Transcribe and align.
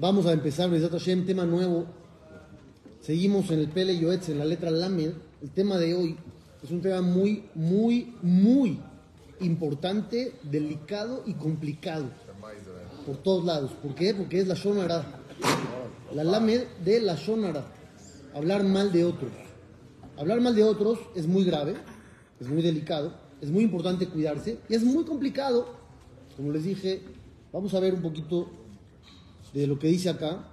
Vamos 0.00 0.26
a 0.26 0.32
empezar, 0.32 0.70
Besat 0.70 0.92
Hashem, 0.92 1.26
tema 1.26 1.44
nuevo. 1.44 1.84
Seguimos 3.00 3.50
en 3.50 3.58
el 3.58 3.68
Pele 3.68 3.98
Yoetz, 3.98 4.28
en 4.28 4.38
la 4.38 4.44
letra 4.44 4.70
Lamed. 4.70 5.10
El 5.42 5.50
tema 5.50 5.76
de 5.76 5.92
hoy 5.92 6.16
es 6.62 6.70
un 6.70 6.80
tema 6.80 7.02
muy, 7.02 7.46
muy, 7.56 8.14
muy 8.22 8.78
importante, 9.40 10.34
delicado 10.44 11.24
y 11.26 11.34
complicado. 11.34 12.04
Por 13.06 13.16
todos 13.16 13.44
lados. 13.44 13.72
¿Por 13.82 13.96
qué? 13.96 14.14
Porque 14.14 14.38
es 14.38 14.46
la 14.46 14.54
Shonara. 14.54 15.04
La 16.14 16.22
Lamed 16.22 16.62
de 16.84 17.00
la 17.00 17.16
Shonara. 17.16 17.64
Hablar 18.36 18.62
mal 18.62 18.92
de 18.92 19.04
otros. 19.04 19.32
Hablar 20.16 20.40
mal 20.40 20.54
de 20.54 20.62
otros 20.62 21.00
es 21.16 21.26
muy 21.26 21.42
grave, 21.42 21.74
es 22.38 22.46
muy 22.46 22.62
delicado, 22.62 23.14
es 23.40 23.50
muy 23.50 23.64
importante 23.64 24.06
cuidarse 24.06 24.60
y 24.68 24.74
es 24.76 24.84
muy 24.84 25.04
complicado. 25.04 25.74
Como 26.36 26.52
les 26.52 26.62
dije, 26.62 27.02
vamos 27.52 27.74
a 27.74 27.80
ver 27.80 27.94
un 27.94 28.02
poquito 28.02 28.48
de 29.52 29.66
lo 29.66 29.78
que 29.78 29.88
dice 29.88 30.10
acá. 30.10 30.50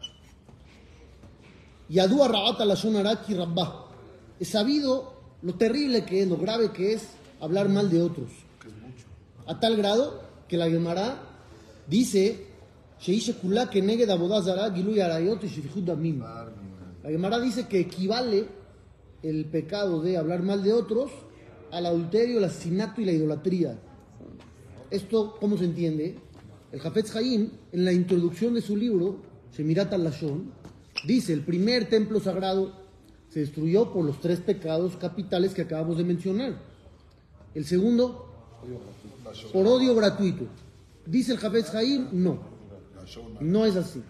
Yadua 1.90 2.28
Rabata 2.28 2.66
la 2.66 2.76
Shonaraki 2.76 3.34
Rabba. 3.34 3.88
Es 4.40 4.50
sabido 4.50 5.14
lo 5.42 5.54
terrible 5.56 6.06
que 6.06 6.22
es, 6.22 6.28
lo 6.28 6.38
grave 6.38 6.72
que 6.72 6.94
es 6.94 7.08
hablar 7.40 7.70
mal 7.70 7.90
de 7.90 8.02
otros. 8.02 8.32
A 9.48 9.60
tal 9.60 9.78
grado 9.78 10.22
que 10.48 10.58
la 10.58 10.70
Gemara 10.70 11.22
dice, 11.88 12.48
La 17.04 17.10
Gemara 17.10 17.40
dice 17.40 17.68
que 17.68 17.80
equivale 17.80 18.48
el 19.22 19.46
pecado 19.46 20.02
de 20.02 20.18
hablar 20.18 20.42
mal 20.42 20.64
de 20.64 20.74
otros 20.74 21.12
al 21.72 21.86
adulterio, 21.86 22.40
el 22.40 22.46
asesinato 22.46 23.02
y 23.02 23.06
la 23.06 23.12
idolatría. 23.12 23.78
Esto, 24.90 25.36
¿cómo 25.40 25.58
se 25.58 25.66
entiende? 25.66 26.18
El 26.72 26.80
Jafetz 26.80 27.16
Haim, 27.16 27.52
en 27.72 27.86
la 27.86 27.94
introducción 27.94 28.54
de 28.54 28.62
su 28.62 28.76
libro, 28.76 29.22
Shemirat 29.54 29.94
al-Lashon, 29.94 30.52
dice, 31.06 31.34
el 31.34 31.42
primer 31.42 31.90
templo 31.90 32.20
sagrado 32.20 32.74
se 33.30 33.42
destruyó 33.42 33.92
por 33.92 34.06
los 34.06 34.20
tres 34.20 34.40
pecados 34.40 34.96
capitales 34.98 35.54
que 35.54 35.62
acabamos 35.62 35.98
de 35.98 36.04
mencionar. 36.04 36.62
El 37.54 37.66
segundo, 37.66 38.30
por 39.54 39.68
odio 39.68 39.96
gratuito. 39.96 40.46
Dice 41.06 41.34
el 41.34 41.38
Jafetz 41.38 41.74
Haim, 41.76 42.08
no. 42.12 42.40
No 43.40 43.66
es 43.66 43.76
así. 43.76 44.02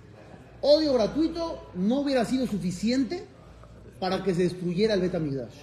Odio 0.61 0.93
gratuito 0.93 1.69
no 1.75 1.99
hubiera 1.99 2.25
sido 2.25 2.47
suficiente 2.47 3.25
para 3.99 4.23
que 4.23 4.33
se 4.33 4.43
destruyera 4.43 4.93
el 4.93 5.01
Betamigdash. 5.01 5.53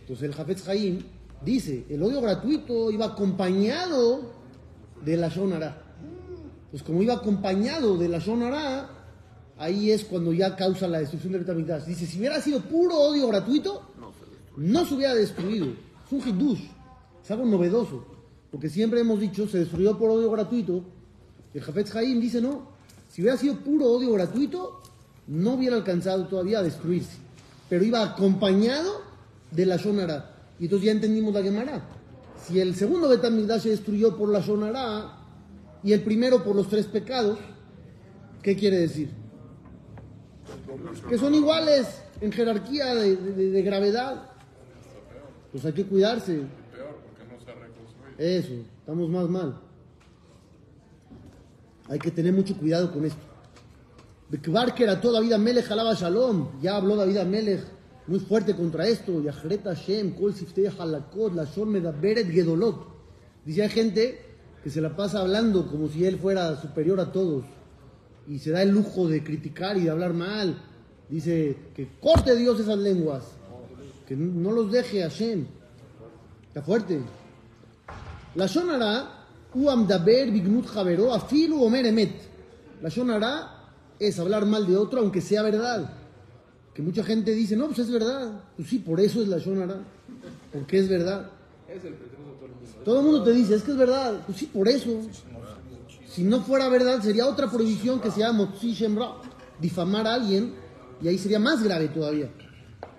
Entonces 0.00 0.28
el 0.28 0.34
Jafetz 0.34 0.68
Haim 0.68 1.02
dice, 1.44 1.86
el 1.88 2.02
odio 2.02 2.20
gratuito 2.20 2.90
iba 2.90 3.06
acompañado 3.06 4.35
de 5.04 5.16
la 5.16 5.28
Shonara. 5.28 5.82
Pues 6.70 6.82
como 6.82 7.02
iba 7.02 7.14
acompañado 7.14 7.96
de 7.96 8.08
la 8.08 8.18
Shonara, 8.18 8.90
ahí 9.58 9.90
es 9.90 10.04
cuando 10.04 10.32
ya 10.32 10.56
causa 10.56 10.88
la 10.88 10.98
destrucción 10.98 11.32
del 11.32 11.42
Betamigdash. 11.42 11.84
Dice, 11.84 12.06
si 12.06 12.18
hubiera 12.18 12.40
sido 12.40 12.60
puro 12.60 12.96
odio 12.96 13.28
gratuito, 13.28 13.82
no 14.56 14.84
se 14.84 14.94
hubiera 14.94 15.14
destruido. 15.14 15.66
Es 15.66 16.12
un 16.12 16.20
hidush, 16.20 16.64
es 17.22 17.30
algo 17.30 17.46
novedoso. 17.46 18.04
Porque 18.50 18.68
siempre 18.68 19.00
hemos 19.00 19.20
dicho, 19.20 19.46
se 19.48 19.58
destruyó 19.58 19.98
por 19.98 20.10
odio 20.10 20.30
gratuito. 20.30 20.84
El 21.52 21.62
Jafetz 21.62 21.94
Haim 21.96 22.20
dice, 22.20 22.40
no, 22.40 22.68
si 23.10 23.22
hubiera 23.22 23.36
sido 23.36 23.56
puro 23.56 23.86
odio 23.86 24.12
gratuito, 24.12 24.82
no 25.26 25.54
hubiera 25.54 25.76
alcanzado 25.76 26.26
todavía 26.26 26.58
a 26.58 26.62
destruirse. 26.62 27.16
Pero 27.68 27.84
iba 27.84 28.02
acompañado 28.02 29.00
de 29.50 29.66
la 29.66 29.76
Shonara. 29.76 30.32
Y 30.58 30.64
entonces 30.64 30.86
ya 30.86 30.92
entendimos 30.92 31.34
la 31.34 31.42
Gemara. 31.42 31.95
Si 32.46 32.60
el 32.60 32.76
segundo 32.76 33.08
Betamigdash 33.08 33.62
se 33.62 33.70
destruyó 33.70 34.16
por 34.16 34.28
la 34.28 34.40
Shonara 34.40 35.18
y 35.82 35.92
el 35.92 36.02
primero 36.02 36.44
por 36.44 36.54
los 36.54 36.68
tres 36.68 36.86
pecados, 36.86 37.38
¿qué 38.40 38.54
quiere 38.54 38.78
decir? 38.78 39.10
Que 41.08 41.18
son 41.18 41.34
iguales 41.34 42.02
en 42.20 42.30
jerarquía 42.30 42.94
de, 42.94 43.62
gravedad. 43.62 44.30
Pues 45.50 45.64
hay 45.64 45.72
que 45.72 45.84
cuidarse. 45.86 46.42
Eso, 48.16 48.52
estamos 48.78 49.08
más 49.10 49.28
mal. 49.28 49.60
Hay 51.88 51.98
que 51.98 52.12
tener 52.12 52.32
mucho 52.32 52.56
cuidado 52.56 52.92
con 52.92 53.04
esto. 53.04 53.20
Bekvar 54.28 54.72
que 54.72 54.84
era 54.84 55.00
toda 55.00 55.14
la 55.14 55.20
vida 55.20 55.36
Melech 55.36 55.68
alaba 55.70 55.94
Shalom. 55.94 56.60
Ya 56.60 56.76
habló 56.76 56.94
David 56.94 57.22
Melech 57.22 57.75
muy 58.06 58.20
fuerte 58.20 58.54
contra 58.54 58.86
esto. 58.86 59.20
Dice 63.44 63.62
hay 63.62 63.68
gente 63.68 64.20
que 64.62 64.70
se 64.70 64.80
la 64.80 64.96
pasa 64.96 65.20
hablando 65.20 65.66
como 65.68 65.88
si 65.88 66.04
él 66.04 66.18
fuera 66.18 66.60
superior 66.60 67.00
a 67.00 67.12
todos. 67.12 67.44
Y 68.28 68.38
se 68.38 68.50
da 68.50 68.62
el 68.62 68.70
lujo 68.70 69.08
de 69.08 69.22
criticar 69.22 69.76
y 69.76 69.84
de 69.84 69.90
hablar 69.90 70.12
mal. 70.12 70.60
Dice 71.08 71.56
que 71.74 71.88
corte 72.00 72.34
Dios 72.36 72.58
esas 72.60 72.78
lenguas. 72.78 73.22
Que 74.06 74.16
no 74.16 74.52
los 74.52 74.70
deje 74.70 75.04
a 75.04 75.08
Shem. 75.08 75.46
Está 76.48 76.62
fuerte. 76.62 77.00
La 78.34 78.46
Shonara, 78.46 79.26
Uam 79.54 79.86
Daber 79.86 80.30
Bignut 80.30 80.66
Javero, 80.66 81.12
Afilu 81.12 81.62
Omer 81.62 81.86
Emet. 81.86 82.14
La 82.82 82.88
Shonara 82.88 83.56
es 83.98 84.18
hablar 84.18 84.46
mal 84.46 84.66
de 84.66 84.76
otro 84.76 85.00
aunque 85.00 85.20
sea 85.20 85.42
verdad. 85.42 86.05
Que 86.76 86.82
mucha 86.82 87.02
gente 87.02 87.32
dice, 87.32 87.56
no, 87.56 87.68
pues 87.68 87.78
es 87.78 87.90
verdad. 87.90 88.38
Pues 88.54 88.68
sí, 88.68 88.80
por 88.80 89.00
eso 89.00 89.22
es 89.22 89.28
la 89.28 89.38
Shonara. 89.38 89.78
Porque 90.52 90.78
es 90.78 90.90
verdad. 90.90 91.30
todo 92.84 92.98
el 92.98 93.04
mundo. 93.06 93.22
te 93.22 93.32
dice, 93.32 93.54
es 93.54 93.62
que 93.62 93.70
es 93.70 93.78
verdad. 93.78 94.20
Pues 94.26 94.36
sí, 94.36 94.44
por 94.44 94.68
eso. 94.68 95.00
Si 96.06 96.22
no 96.22 96.42
fuera 96.42 96.68
verdad, 96.68 97.00
sería 97.00 97.26
otra 97.28 97.50
prohibición 97.50 97.98
que 97.98 98.10
se 98.10 98.20
llama 98.20 98.44
Motzi 98.44 98.74
Shemra. 98.74 99.12
Difamar 99.58 100.06
a 100.06 100.12
alguien. 100.16 100.52
Y 101.00 101.08
ahí 101.08 101.16
sería 101.16 101.38
más 101.38 101.64
grave 101.64 101.88
todavía. 101.88 102.30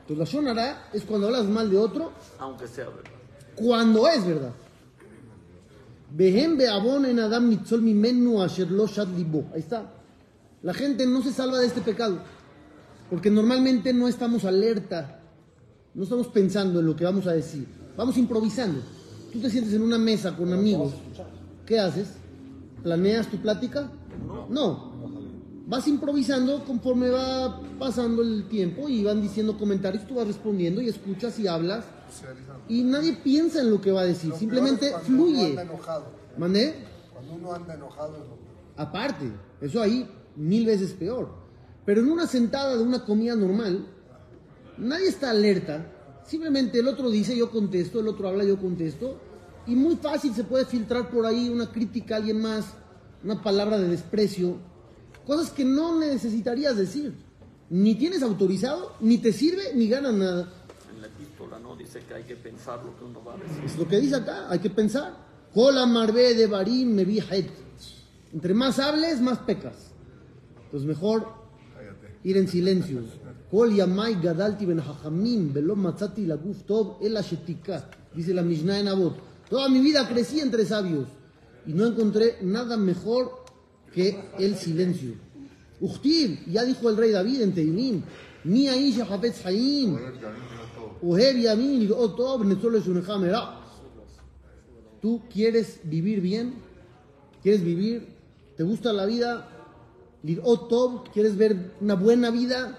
Pues 0.08 0.18
la 0.18 0.26
Shonara 0.26 0.90
es 0.92 1.04
cuando 1.04 1.28
hablas 1.28 1.46
mal 1.46 1.70
de 1.70 1.78
otro. 1.78 2.14
Aunque 2.40 2.68
sea 2.68 2.86
verdad. 2.86 3.12
Cuando 3.56 4.08
es 4.08 4.26
verdad. 4.26 4.54
Ahí 9.54 9.60
está. 9.60 9.94
La 10.64 10.74
gente 10.74 11.06
no 11.06 11.22
se 11.22 11.32
salva 11.32 11.60
de 11.60 11.68
este 11.68 11.82
pecado, 11.82 12.18
porque 13.10 13.30
normalmente 13.30 13.94
no 13.94 14.08
estamos 14.08 14.46
alerta, 14.46 15.20
no 15.94 16.04
estamos 16.04 16.28
pensando 16.28 16.80
en 16.80 16.86
lo 16.86 16.96
que 16.96 17.06
vamos 17.06 17.28
a 17.28 17.34
decir, 17.34 17.68
vamos 17.96 18.18
improvisando. 18.18 18.82
Tú 19.32 19.40
te 19.40 19.50
sientes 19.50 19.74
en 19.74 19.82
una 19.82 19.98
mesa 19.98 20.36
con 20.36 20.52
amigos, 20.54 20.94
¿qué 21.66 21.80
haces? 21.80 22.10
¿Planeas 22.84 23.28
tu 23.28 23.38
plática? 23.38 23.90
No. 24.50 24.96
Vas 25.68 25.88
improvisando 25.88 26.64
conforme 26.64 27.10
va 27.10 27.62
pasando 27.78 28.22
el 28.22 28.48
tiempo 28.48 28.88
y 28.88 29.04
van 29.04 29.22
diciendo 29.22 29.58
comentarios, 29.58 30.08
tú 30.08 30.16
vas 30.16 30.28
respondiendo 30.28 30.82
y 30.82 30.88
escuchas 30.88 31.38
y 31.40 31.48
hablas. 31.48 31.86
Y 32.70 32.84
nadie 32.84 33.14
piensa 33.22 33.62
en 33.62 33.72
lo 33.72 33.82
que 33.82 33.92
va 33.92 34.02
a 34.02 34.06
decir, 34.06 34.34
simplemente 34.34 34.94
fluye. 35.04 35.58
¿Mandé? 36.38 36.86
Cuando 37.14 37.34
uno 37.34 37.54
anda 37.54 37.74
enojado 37.74 38.16
Aparte, 38.78 39.32
eso 39.60 39.82
ahí 39.82 40.08
mil 40.36 40.66
veces 40.66 40.94
peor. 40.94 41.47
Pero 41.88 42.02
en 42.02 42.12
una 42.12 42.28
sentada 42.28 42.76
de 42.76 42.84
una 42.84 43.06
comida 43.06 43.34
normal, 43.34 43.88
nadie 44.78 45.08
está 45.08 45.30
alerta. 45.30 45.90
Simplemente 46.26 46.80
el 46.82 46.88
otro 46.90 47.10
dice, 47.10 47.38
yo 47.38 47.50
contesto, 47.50 48.02
el 48.02 48.10
otro 48.10 48.28
habla, 48.28 48.44
yo 48.44 48.58
contesto. 48.58 49.18
Y 49.66 49.74
muy 49.74 49.96
fácil 49.96 50.34
se 50.34 50.44
puede 50.44 50.66
filtrar 50.66 51.10
por 51.10 51.26
ahí 51.26 51.48
una 51.48 51.72
crítica 51.72 52.16
a 52.16 52.18
alguien 52.18 52.42
más, 52.42 52.74
una 53.24 53.42
palabra 53.42 53.78
de 53.78 53.88
desprecio. 53.88 54.58
Cosas 55.26 55.50
que 55.50 55.64
no 55.64 55.98
necesitarías 55.98 56.76
decir. 56.76 57.14
Ni 57.70 57.96
tienes 57.96 58.22
autorizado, 58.22 58.92
ni 59.00 59.20
te 59.20 59.32
sirve, 59.32 59.74
ni 59.74 59.88
ganas 59.88 60.14
nada. 60.14 60.52
En 60.94 61.00
la 61.00 61.08
epístola 61.08 61.58
no 61.58 61.78
dice 61.78 62.02
que 62.06 62.16
hay 62.16 62.24
que 62.24 62.36
pensar 62.36 62.84
lo 62.84 62.98
que 62.98 63.06
uno 63.06 63.24
va 63.24 63.36
a 63.36 63.38
decir. 63.38 63.64
Es 63.64 63.78
lo 63.78 63.88
que 63.88 64.02
dice 64.02 64.18
acá, 64.18 64.50
hay 64.50 64.60
que 64.60 64.72
pensar. 64.72 65.16
Cola 65.54 65.86
marbe 65.86 66.34
de 66.34 66.48
barim 66.48 66.90
me 66.90 67.06
Entre 68.34 68.54
más 68.54 68.78
hables, 68.78 69.22
más 69.22 69.40
pecas. 69.40 69.94
Entonces 70.66 70.86
mejor 70.86 71.37
ir 72.24 72.38
en 72.38 72.48
silencio. 72.48 73.02
Dice 78.16 78.34
la 78.34 78.42
Mishnah 78.42 78.80
en 78.80 78.88
Abot. 78.88 79.16
Toda 79.50 79.70
mi 79.70 79.80
vida 79.80 80.08
crecí 80.08 80.40
entre 80.40 80.66
sabios 80.66 81.08
y 81.66 81.74
no 81.74 81.86
encontré 81.86 82.38
nada 82.42 82.78
mejor 82.78 83.46
que 83.94 84.20
el 84.40 84.56
silencio. 84.56 85.14
Uchtiv, 85.80 86.40
ya 86.48 86.64
dijo 86.64 86.90
el 86.90 86.98
rey 86.98 87.12
David 87.12 87.42
en 87.42 87.54
Teilim, 87.54 88.02
mi 88.44 88.68
Aisha 88.68 89.04
Hafetz 89.04 89.46
Haim, 89.46 89.98
Uhev 91.02 91.38
Yamin, 91.38 91.92
Otob, 91.92 92.44
Tú 95.02 95.22
quieres 95.32 95.80
vivir 95.84 96.22
bien, 96.22 96.56
quieres 97.44 97.64
vivir, 97.64 98.08
te 98.56 98.64
gusta 98.64 98.92
la 98.92 99.06
vida, 99.06 99.57
¿quieres 101.14 101.38
ver 101.38 101.74
una 101.82 101.96
buena 101.96 102.32
vida? 102.32 102.78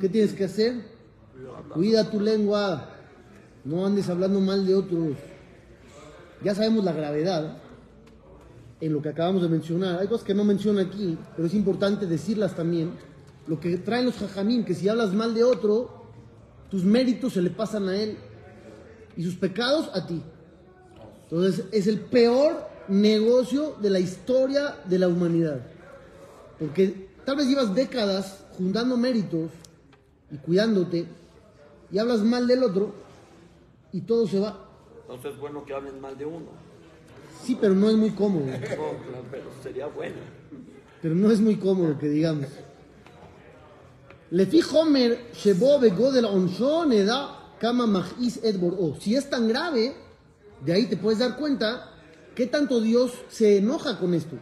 ¿Qué 0.00 0.08
tienes 0.08 0.32
que 0.32 0.44
hacer? 0.44 0.82
Cuida 1.72 2.10
tu 2.10 2.20
lengua, 2.20 2.90
no 3.64 3.84
andes 3.84 4.08
hablando 4.08 4.40
mal 4.40 4.66
de 4.66 4.74
otros. 4.74 5.16
Ya 6.42 6.54
sabemos 6.54 6.84
la 6.84 6.92
gravedad. 6.92 7.62
en 8.80 8.92
lo 8.92 9.02
que 9.02 9.08
acabamos 9.08 9.42
de 9.42 9.48
mencionar. 9.48 9.98
Hay 9.98 10.06
cosas 10.06 10.24
que 10.24 10.34
no 10.34 10.44
menciona 10.44 10.82
aquí, 10.82 11.18
pero 11.34 11.48
es 11.48 11.54
importante 11.54 12.06
decirlas 12.06 12.54
también. 12.54 12.92
Lo 13.48 13.58
que 13.58 13.76
traen 13.78 14.06
los 14.06 14.16
jajamín, 14.16 14.64
que 14.64 14.74
si 14.74 14.88
hablas 14.88 15.12
mal 15.14 15.34
de 15.34 15.42
otro, 15.42 16.04
tus 16.70 16.84
méritos 16.84 17.32
se 17.32 17.42
le 17.42 17.50
pasan 17.50 17.88
a 17.88 17.96
él 17.96 18.16
y 19.16 19.24
sus 19.24 19.34
pecados 19.34 19.90
a 19.94 20.06
ti. 20.06 20.22
Entonces 21.24 21.64
es 21.72 21.86
el 21.88 22.00
peor 22.00 22.68
negocio 22.88 23.74
de 23.82 23.90
la 23.90 23.98
historia 23.98 24.76
de 24.84 24.98
la 24.98 25.08
humanidad. 25.08 25.60
Porque 26.58 27.08
tal 27.24 27.36
vez 27.36 27.46
llevas 27.46 27.74
décadas 27.74 28.44
juntando 28.56 28.96
méritos 28.96 29.50
y 30.30 30.36
cuidándote 30.38 31.06
y 31.90 31.98
hablas 31.98 32.20
mal 32.20 32.46
del 32.46 32.64
otro 32.64 32.92
y 33.92 34.02
todo 34.02 34.26
se 34.26 34.40
va. 34.40 34.68
Entonces 35.02 35.32
es 35.32 35.40
bueno 35.40 35.64
que 35.64 35.72
hablen 35.72 36.00
mal 36.00 36.18
de 36.18 36.26
uno. 36.26 36.46
Sí, 37.44 37.56
pero 37.60 37.74
no 37.74 37.88
es 37.88 37.96
muy 37.96 38.10
cómodo. 38.10 38.46
No, 38.46 39.22
pero 39.30 39.44
sería 39.62 39.86
bueno. 39.86 40.16
Pero 41.00 41.14
no 41.14 41.30
es 41.30 41.40
muy 41.40 41.56
cómodo 41.56 41.96
que 41.98 42.08
digamos. 42.08 42.46
Lefi 44.30 44.60
Homer, 44.72 45.30
Shebo 45.32 45.78
Begodel 45.78 46.26
Onshon 46.26 46.92
Eda 46.92 47.54
Kama 47.58 47.86
Machis 47.86 48.40
et 48.42 48.58
Bor'o. 48.58 48.96
Si 49.00 49.16
es 49.16 49.30
tan 49.30 49.48
grave, 49.48 49.94
de 50.64 50.72
ahí 50.72 50.86
te 50.86 50.96
puedes 50.96 51.20
dar 51.20 51.36
cuenta 51.36 51.94
qué 52.34 52.46
tanto 52.46 52.80
Dios 52.80 53.12
se 53.28 53.58
enoja 53.58 53.98
con 53.98 54.14
esto. 54.14 54.36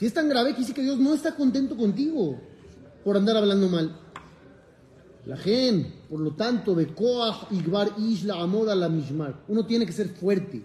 Si 0.00 0.06
es 0.06 0.14
tan 0.14 0.30
grave, 0.30 0.54
que 0.54 0.60
dice 0.60 0.72
que 0.72 0.80
Dios 0.80 0.98
no 0.98 1.12
está 1.12 1.34
contento 1.34 1.76
contigo 1.76 2.40
por 3.04 3.18
andar 3.18 3.36
hablando 3.36 3.68
mal. 3.68 4.00
La 5.26 5.36
gente, 5.36 5.92
por 6.08 6.20
lo 6.20 6.30
tanto, 6.32 6.74
de 6.74 6.86
Koach 6.86 7.52
Igbar 7.52 7.92
Isla 7.98 8.40
Amor 8.40 8.70
a 8.70 8.74
la 8.74 8.88
Mishmar. 8.88 9.44
Uno 9.46 9.66
tiene 9.66 9.84
que 9.84 9.92
ser 9.92 10.08
fuerte 10.08 10.64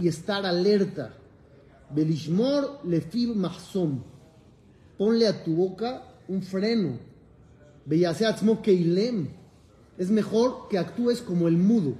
y 0.00 0.08
estar 0.08 0.46
alerta. 0.46 1.12
Belishmor 1.90 2.80
Lefib 2.84 3.36
Mahsom. 3.36 4.02
Ponle 4.96 5.26
a 5.28 5.44
tu 5.44 5.56
boca 5.56 6.02
un 6.26 6.40
freno. 6.40 6.98
Beyaseatzmo 7.84 8.62
Keilem. 8.62 9.28
Es 9.98 10.08
mejor 10.08 10.68
que 10.70 10.78
actúes 10.78 11.20
como 11.20 11.48
el 11.48 11.58
mudo. 11.58 11.96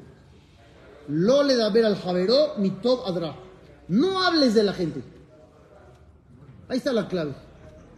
Lo 1.09 1.43
le 1.43 1.57
da 1.57 1.69
ver 1.69 1.85
al 1.85 1.97
Javeró, 1.97 2.55
mi 2.57 2.71
top 2.71 3.07
adra. 3.07 3.37
No 3.87 4.23
hables 4.23 4.55
de 4.55 4.63
la 4.63 4.73
gente. 4.73 5.13
Ahí 6.69 6.79
está 6.79 6.93
la 6.93 7.09
clave. 7.09 7.35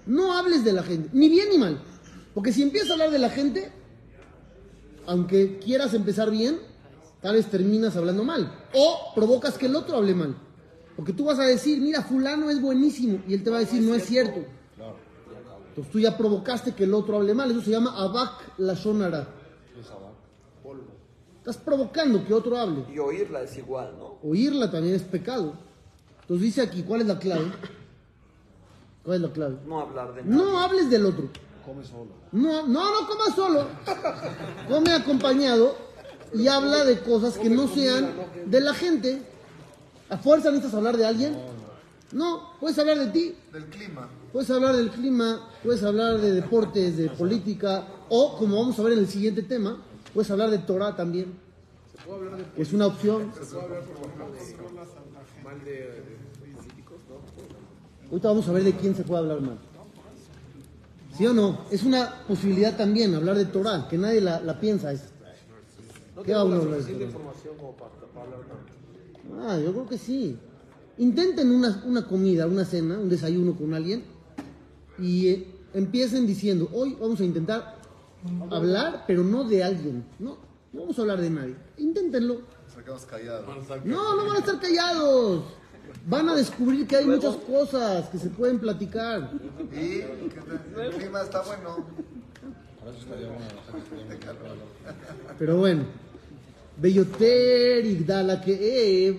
No 0.06 0.36
hables 0.36 0.64
de 0.64 0.72
la 0.72 0.82
gente, 0.82 1.10
ni 1.12 1.28
bien 1.28 1.48
ni 1.50 1.58
mal. 1.58 1.80
Porque 2.34 2.52
si 2.52 2.62
empiezas 2.62 2.90
a 2.90 2.92
hablar 2.94 3.10
de 3.10 3.18
la 3.18 3.30
gente, 3.30 3.72
aunque 5.06 5.58
quieras 5.58 5.94
empezar 5.94 6.30
bien, 6.30 6.58
tal 7.20 7.34
vez 7.34 7.46
terminas 7.46 7.96
hablando 7.96 8.24
mal. 8.24 8.52
O 8.74 9.12
provocas 9.14 9.56
que 9.58 9.66
el 9.66 9.76
otro 9.76 9.96
hable 9.96 10.14
mal. 10.14 10.36
Porque 10.96 11.12
tú 11.12 11.24
vas 11.24 11.38
a 11.38 11.44
decir, 11.44 11.80
mira, 11.80 12.02
fulano 12.02 12.50
es 12.50 12.60
buenísimo. 12.60 13.22
Y 13.28 13.34
él 13.34 13.42
te 13.42 13.50
va 13.50 13.58
a 13.58 13.60
decir, 13.60 13.82
no 13.82 13.94
es 13.94 14.04
cierto. 14.04 14.44
Entonces 15.68 15.92
tú 15.92 15.98
ya 16.00 16.16
provocaste 16.16 16.74
que 16.74 16.84
el 16.84 16.94
otro 16.94 17.16
hable 17.16 17.34
mal. 17.34 17.50
Eso 17.50 17.60
se 17.60 17.70
llama 17.70 17.94
abak 17.96 18.58
la 18.58 18.74
shonara. 18.74 19.28
Estás 21.38 21.58
provocando 21.58 22.24
que 22.24 22.34
otro 22.34 22.58
hable. 22.58 22.84
Y 22.92 22.98
oírla 22.98 23.42
es 23.42 23.56
igual, 23.56 23.94
¿no? 23.98 24.18
Oírla 24.22 24.70
también 24.70 24.94
es 24.94 25.02
pecado. 25.02 25.54
Entonces 26.22 26.46
dice 26.46 26.62
aquí, 26.62 26.82
¿cuál 26.82 27.02
es 27.02 27.06
la 27.06 27.18
clave? 27.18 27.52
¿Cuál 29.06 29.18
es 29.18 29.22
la 29.22 29.32
clave? 29.32 29.56
No 29.64 29.80
hablar 29.80 30.14
de 30.14 30.24
nada. 30.24 30.42
No 30.42 30.58
hables 30.58 30.90
del 30.90 31.06
otro. 31.06 31.28
Come 31.64 31.84
solo. 31.84 32.08
No, 32.32 32.66
no, 32.66 32.90
no 32.90 33.08
comas 33.08 33.36
solo. 33.36 33.66
Come 34.68 34.92
acompañado 34.92 35.76
y 36.34 36.48
habla 36.48 36.84
de 36.84 36.98
cosas 36.98 37.38
que 37.38 37.48
no 37.48 37.68
sean 37.68 38.10
de 38.46 38.60
la 38.60 38.74
gente. 38.74 39.22
¿A 40.10 40.16
fuerza 40.18 40.48
necesitas 40.50 40.74
hablar 40.74 40.96
de 40.96 41.06
alguien? 41.06 41.36
No, 42.10 42.54
puedes 42.58 42.76
hablar 42.80 42.98
de 42.98 43.06
ti. 43.06 43.36
Del 43.52 43.66
clima. 43.66 44.08
Puedes 44.32 44.50
hablar 44.50 44.74
del 44.74 44.90
clima, 44.90 45.50
puedes 45.62 45.84
hablar 45.84 46.20
de 46.20 46.32
deportes, 46.32 46.96
de 46.96 47.08
política, 47.08 47.86
o 48.08 48.36
como 48.36 48.58
vamos 48.58 48.76
a 48.80 48.82
ver 48.82 48.94
en 48.94 48.98
el 49.00 49.08
siguiente 49.08 49.42
tema, 49.42 49.80
puedes 50.12 50.30
hablar 50.32 50.50
de 50.50 50.58
Torah 50.58 50.96
también. 50.96 51.32
Es 52.56 52.72
una 52.72 52.86
opción. 52.86 53.32
Ahorita 58.10 58.28
vamos 58.28 58.48
a 58.48 58.52
ver 58.52 58.64
de 58.64 58.72
quién 58.74 58.94
se 58.94 59.02
puede 59.02 59.20
hablar 59.22 59.40
mal. 59.40 59.58
¿Sí 61.16 61.26
o 61.26 61.32
no? 61.32 61.60
Es 61.70 61.82
una 61.82 62.22
posibilidad 62.28 62.76
también 62.76 63.14
hablar 63.14 63.36
de 63.36 63.46
Torah, 63.46 63.88
que 63.88 63.96
nadie 63.96 64.20
la, 64.20 64.40
la 64.40 64.60
piensa. 64.60 64.92
Es, 64.92 65.02
¿Qué 66.24 66.34
va 66.34 66.44
uno 66.44 66.56
a 66.56 66.58
hablar 66.58 66.82
de 66.82 67.06
Torah? 67.06 67.22
Ah, 69.40 69.58
yo 69.58 69.72
creo 69.72 69.88
que 69.88 69.98
sí. 69.98 70.38
Intenten 70.98 71.50
una, 71.50 71.82
una 71.86 72.06
comida, 72.06 72.46
una 72.46 72.64
cena, 72.64 72.98
un 72.98 73.08
desayuno 73.08 73.54
con 73.56 73.74
alguien 73.74 74.04
y 74.98 75.28
eh, 75.28 75.46
empiecen 75.74 76.26
diciendo, 76.26 76.68
hoy 76.72 76.96
vamos 76.98 77.20
a 77.20 77.24
intentar 77.24 77.76
hablar, 78.50 79.04
pero 79.06 79.22
no 79.22 79.44
de 79.44 79.62
alguien. 79.62 80.04
No, 80.18 80.38
no 80.72 80.80
vamos 80.80 80.98
a 80.98 81.02
hablar 81.02 81.20
de 81.20 81.30
nadie. 81.30 81.56
Inténtenlo. 81.78 82.40
Callados. 83.06 83.86
No, 83.86 84.16
no 84.16 84.26
van 84.26 84.36
a 84.36 84.38
estar 84.40 84.60
callados. 84.60 85.44
Van 86.08 86.28
a 86.28 86.36
descubrir 86.36 86.86
que 86.86 86.96
hay 86.96 87.04
muchas 87.04 87.34
cosas 87.34 88.08
que 88.10 88.18
se 88.18 88.30
pueden 88.30 88.60
platicar. 88.60 89.28
Y 89.72 89.98
que 89.98 90.40
el 90.80 90.90
clima 90.92 91.22
está 91.22 91.42
bueno. 91.42 91.84
Pero 95.36 95.56
bueno, 95.58 95.82
Beyoter 96.80 97.84
Igdala 97.84 98.40
Keev, 98.40 99.16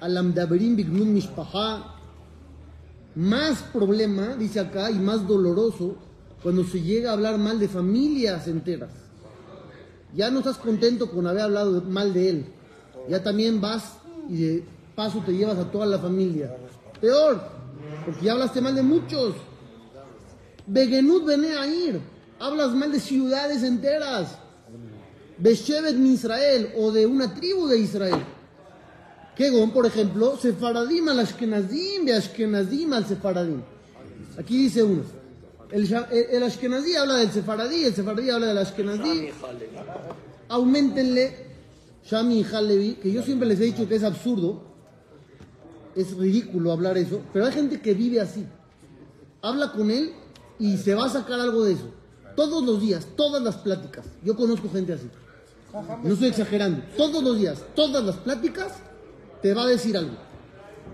Alamdaberim 0.00 0.74
Bignun 0.74 1.12
Mishpaha, 1.12 2.00
más 3.14 3.62
problema, 3.64 4.36
dice 4.36 4.60
acá, 4.60 4.90
y 4.90 4.94
más 4.94 5.28
doloroso 5.28 5.96
cuando 6.42 6.64
se 6.64 6.80
llega 6.80 7.10
a 7.10 7.12
hablar 7.12 7.36
mal 7.36 7.58
de 7.58 7.68
familias 7.68 8.48
enteras. 8.48 8.90
Ya 10.14 10.30
no 10.30 10.38
estás 10.38 10.56
contento 10.56 11.10
con 11.10 11.26
haber 11.26 11.42
hablado 11.42 11.82
mal 11.82 12.14
de 12.14 12.30
él. 12.30 12.46
Ya 13.10 13.22
también 13.22 13.60
vas 13.60 13.98
y 14.30 14.36
de 14.36 14.73
paso 14.94 15.22
te 15.24 15.32
llevas 15.32 15.58
a 15.58 15.70
toda 15.70 15.86
la 15.86 15.98
familia. 15.98 16.56
Peor, 17.00 17.40
porque 18.04 18.24
ya 18.24 18.32
hablaste 18.32 18.60
mal 18.60 18.74
de 18.74 18.82
muchos. 18.82 19.34
Begenut 20.66 21.24
Bene 21.24 21.48
Air, 21.48 22.00
hablas 22.38 22.72
mal 22.72 22.90
de 22.92 23.00
ciudades 23.00 23.62
enteras. 23.62 24.38
Beshevet 25.36 25.96
mi 25.96 26.12
Israel 26.12 26.72
o 26.76 26.92
de 26.92 27.06
una 27.06 27.34
tribu 27.34 27.66
de 27.66 27.78
Israel. 27.78 28.24
Kegon, 29.36 29.72
por 29.72 29.84
ejemplo, 29.84 30.36
Sefaradim 30.36 31.08
al 31.08 31.18
Ashkenazim, 31.18 32.04
de 32.04 32.14
Ashkenazim 32.14 32.92
al 32.92 33.04
Sefaradim. 33.04 33.62
Aquí 34.38 34.56
dice 34.58 34.82
uno. 34.82 35.02
El, 35.70 35.92
el 36.30 36.42
Ashkenazí 36.44 36.94
habla 36.94 37.16
del 37.16 37.32
Sefaradí, 37.32 37.84
el 37.84 37.94
Sefaradí 37.94 38.30
habla 38.30 38.46
del 38.46 38.58
Ashkenazí. 38.58 39.30
Aumentenle 40.48 41.36
Shami 42.04 42.40
y 42.40 42.44
Halevi, 42.44 42.94
que 42.94 43.10
yo 43.10 43.22
siempre 43.22 43.48
les 43.48 43.60
he 43.60 43.64
dicho 43.64 43.88
que 43.88 43.96
es 43.96 44.04
absurdo, 44.04 44.73
es 45.96 46.16
ridículo 46.16 46.72
hablar 46.72 46.98
eso, 46.98 47.20
pero 47.32 47.46
hay 47.46 47.52
gente 47.52 47.80
que 47.80 47.94
vive 47.94 48.20
así. 48.20 48.46
Habla 49.42 49.72
con 49.72 49.90
él 49.90 50.12
y 50.58 50.76
se 50.76 50.94
va 50.94 51.06
a 51.06 51.08
sacar 51.08 51.40
algo 51.40 51.64
de 51.64 51.74
eso. 51.74 51.90
Todos 52.36 52.64
los 52.64 52.80
días, 52.80 53.06
todas 53.16 53.42
las 53.42 53.56
pláticas. 53.56 54.06
Yo 54.22 54.36
conozco 54.36 54.68
gente 54.70 54.94
así. 54.94 55.08
No 56.02 56.14
estoy 56.14 56.28
exagerando. 56.28 56.82
Todos 56.96 57.22
los 57.22 57.38
días, 57.38 57.62
todas 57.74 58.04
las 58.04 58.16
pláticas, 58.16 58.72
te 59.42 59.54
va 59.54 59.64
a 59.64 59.66
decir 59.66 59.96
algo. 59.96 60.16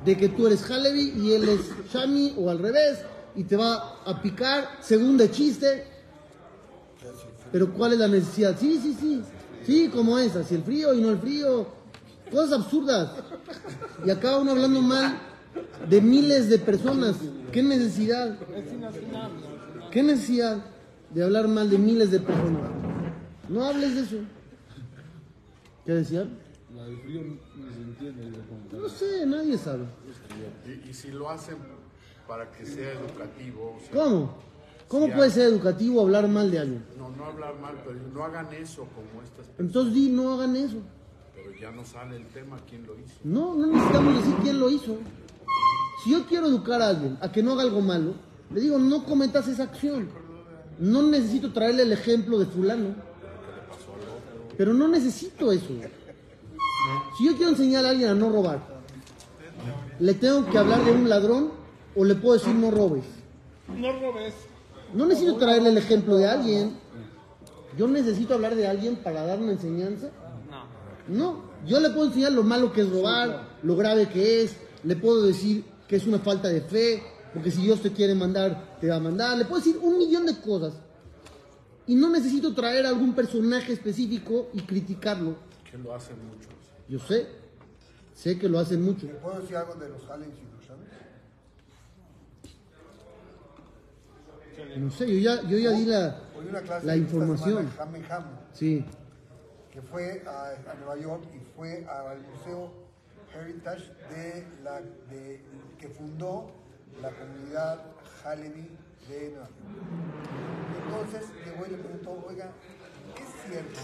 De 0.04 0.16
que 0.16 0.28
tú 0.28 0.46
eres 0.46 0.68
Halevi 0.70 1.12
y 1.16 1.32
él 1.32 1.48
es 1.48 1.60
Shami 1.92 2.34
o 2.38 2.50
al 2.50 2.58
revés, 2.58 2.98
y 3.34 3.44
te 3.44 3.56
va 3.56 4.00
a 4.04 4.20
picar 4.22 4.78
según 4.80 5.16
de 5.16 5.30
chiste. 5.30 5.86
Pero 7.52 7.72
¿cuál 7.72 7.92
es 7.92 7.98
la 7.98 8.08
necesidad? 8.08 8.56
Sí, 8.58 8.78
sí, 8.82 8.96
sí. 8.98 9.22
Sí, 9.64 9.88
como 9.88 10.18
esa. 10.18 10.42
Si 10.42 10.54
el 10.54 10.62
frío 10.62 10.94
y 10.94 11.00
no 11.00 11.10
el 11.10 11.18
frío. 11.18 11.79
Cosas 12.30 12.52
absurdas. 12.52 13.12
Y 14.04 14.10
acá 14.10 14.36
uno 14.36 14.52
hablando 14.52 14.80
mal 14.82 15.18
de 15.88 16.00
miles 16.00 16.48
de 16.48 16.58
personas. 16.58 17.16
¿Qué 17.52 17.62
necesidad? 17.62 18.38
¿Qué 19.90 20.02
necesidad 20.02 20.64
de 21.12 21.24
hablar 21.24 21.48
mal 21.48 21.68
de 21.68 21.78
miles 21.78 22.10
de 22.10 22.20
personas? 22.20 22.70
No 23.48 23.64
hables 23.64 23.94
de 23.94 24.00
eso. 24.02 24.16
¿Qué 25.84 25.92
decían? 25.92 26.38
La 26.76 26.84
del 26.84 26.98
frío 26.98 27.22
ni 27.22 27.38
se 27.74 27.80
entiende. 27.80 28.38
No 28.72 28.88
sé, 28.88 29.26
nadie 29.26 29.58
sabe. 29.58 29.84
Y, 30.66 30.90
y 30.90 30.94
si 30.94 31.10
lo 31.10 31.28
hacen 31.28 31.56
para 32.28 32.48
que 32.52 32.64
sea 32.64 32.92
educativo, 32.92 33.76
o 33.76 33.80
sea, 33.80 33.90
¿Cómo? 34.04 34.34
¿Cómo 34.86 35.12
puede 35.12 35.30
ser 35.30 35.44
educativo 35.48 36.00
hablar 36.00 36.28
mal 36.28 36.50
de 36.50 36.58
alguien? 36.60 36.84
no, 36.96 37.10
no 37.10 37.24
hablar 37.24 37.58
mal, 37.60 37.74
pero 37.84 37.96
no 38.12 38.24
hagan 38.24 38.52
eso 38.54 38.86
como 38.94 39.22
estas 39.22 39.46
personas, 39.46 39.58
Entonces 39.60 39.94
di, 39.94 40.10
no 40.10 40.32
hagan 40.32 40.54
eso. 40.56 40.78
Pero 41.42 41.58
ya 41.58 41.70
no 41.70 41.84
sale 41.84 42.16
el 42.16 42.26
tema 42.26 42.58
quién 42.68 42.86
lo 42.86 42.94
hizo. 42.94 43.14
No, 43.24 43.54
no 43.54 43.66
necesitamos 43.66 44.16
decir 44.16 44.34
quién 44.42 44.60
lo 44.60 44.70
hizo. 44.70 44.96
Si 46.04 46.10
yo 46.10 46.26
quiero 46.26 46.46
educar 46.46 46.80
a 46.82 46.88
alguien 46.88 47.18
a 47.20 47.30
que 47.30 47.42
no 47.42 47.52
haga 47.52 47.62
algo 47.62 47.80
malo, 47.80 48.14
le 48.52 48.60
digo, 48.60 48.78
no 48.78 49.04
cometas 49.04 49.48
esa 49.48 49.64
acción. 49.64 50.08
No 50.78 51.02
necesito 51.02 51.52
traerle 51.52 51.82
el 51.82 51.92
ejemplo 51.92 52.38
de 52.38 52.46
fulano. 52.46 52.94
Pero 54.56 54.74
no 54.74 54.88
necesito 54.88 55.52
eso. 55.52 55.74
Si 57.18 57.26
yo 57.26 57.36
quiero 57.36 57.52
enseñar 57.52 57.84
a 57.84 57.90
alguien 57.90 58.10
a 58.10 58.14
no 58.14 58.30
robar, 58.30 58.80
¿Le 60.00 60.14
tengo 60.14 60.48
que 60.48 60.56
hablar 60.56 60.82
de 60.82 60.92
un 60.92 61.10
ladrón 61.10 61.50
o 61.94 62.04
le 62.06 62.14
puedo 62.14 62.38
decir 62.38 62.54
no 62.54 62.70
robes? 62.70 63.04
No 63.68 63.92
robes. 64.00 64.32
No 64.94 65.04
necesito 65.04 65.36
traerle 65.36 65.68
el 65.68 65.76
ejemplo 65.76 66.16
de 66.16 66.26
alguien. 66.26 66.72
Yo 67.76 67.86
necesito 67.86 68.32
hablar 68.32 68.54
de 68.54 68.66
alguien 68.66 68.96
para 68.96 69.26
dar 69.26 69.38
una 69.38 69.52
enseñanza. 69.52 70.08
No, 71.08 71.42
yo 71.66 71.80
le 71.80 71.90
puedo 71.90 72.06
enseñar 72.06 72.32
lo 72.32 72.42
malo 72.42 72.72
que 72.72 72.82
es 72.82 72.90
robar, 72.90 73.48
lo 73.62 73.76
grave 73.76 74.08
que 74.08 74.42
es, 74.42 74.56
le 74.84 74.96
puedo 74.96 75.22
decir 75.22 75.64
que 75.88 75.96
es 75.96 76.06
una 76.06 76.18
falta 76.20 76.48
de 76.48 76.60
fe, 76.60 77.02
porque 77.34 77.50
si 77.50 77.62
Dios 77.62 77.80
te 77.82 77.92
quiere 77.92 78.14
mandar, 78.14 78.76
te 78.80 78.88
va 78.88 78.96
a 78.96 79.00
mandar, 79.00 79.36
le 79.36 79.44
puedo 79.44 79.60
decir 79.62 79.78
un 79.82 79.98
millón 79.98 80.26
de 80.26 80.40
cosas. 80.40 80.74
Y 81.86 81.94
no 81.96 82.08
necesito 82.10 82.54
traer 82.54 82.86
a 82.86 82.90
algún 82.90 83.14
personaje 83.14 83.72
específico 83.72 84.48
y 84.52 84.60
criticarlo. 84.60 85.34
Que 85.68 85.76
lo 85.78 85.94
hacen 85.94 86.16
muchos. 86.24 86.52
Yo 86.88 86.98
sé, 87.00 87.26
sé 88.14 88.38
que 88.38 88.48
lo 88.48 88.58
hacen 88.60 88.82
mucho. 88.82 89.06
¿Me 89.06 89.14
puedo 89.14 89.40
decir 89.40 89.56
algo 89.56 89.74
de 89.74 89.88
los 89.88 90.08
Halens 90.08 90.34
y 90.38 90.56
los 90.56 90.64
Shames? 90.66 90.90
No 94.78 94.90
sé, 94.90 95.12
yo 95.12 95.18
ya, 95.18 95.42
yo 95.48 95.58
ya 95.58 95.70
di 95.72 95.86
la, 95.86 96.20
la 96.84 96.96
información. 96.96 97.68
semana, 97.70 97.70
Sí, 98.52 98.84
que 99.72 99.80
fue 99.82 100.22
a, 100.26 100.74
Nueva 100.74 100.96
York 100.96 101.24
y 101.34 101.38
fue 101.56 101.86
al 101.86 102.20
Museo 102.22 102.72
Heritage 103.34 103.92
de 104.10 104.46
la, 104.64 104.80
de, 104.80 105.42
que 105.78 105.88
fundó 105.88 106.50
la 107.00 107.10
comunidad 107.10 107.80
Halevi 108.24 108.76
de 109.08 109.30
Nueva 109.30 109.48
York. 109.48 109.60
Entonces 110.84 111.30
llegó 111.44 111.66
y 111.66 111.70
le 111.70 111.76
preguntó, 111.78 112.24
oiga, 112.26 112.50
¿es 113.16 113.48
cierto 113.48 113.80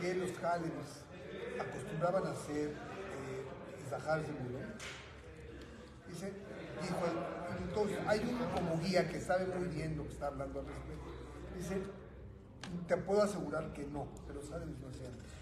que 0.00 0.14
los 0.14 0.30
Halevis 0.44 1.04
acostumbraban 1.60 2.26
a 2.26 2.30
hacer 2.30 2.68
eh, 2.68 3.84
Isahar 3.84 4.22
Zebulón? 4.22 4.74
Dice, 6.08 6.32
dijo 6.80 6.96
entonces 7.58 7.98
hay 8.06 8.20
un 8.20 8.38
como 8.54 8.80
guía 8.80 9.08
que 9.08 9.20
sabe 9.20 9.46
muy 9.46 9.68
bien 9.68 9.96
lo 9.96 10.04
que 10.04 10.12
está 10.12 10.28
hablando 10.28 10.60
al 10.60 10.66
respecto. 10.66 11.10
Dice, 11.56 11.82
te 12.86 12.96
puedo 12.96 13.22
asegurar 13.22 13.72
que 13.72 13.84
no, 13.86 14.06
que 14.26 14.32
los 14.34 14.50
Halevis 14.52 14.78
no 14.80 14.88
hacían 14.88 15.12
eso. 15.12 15.34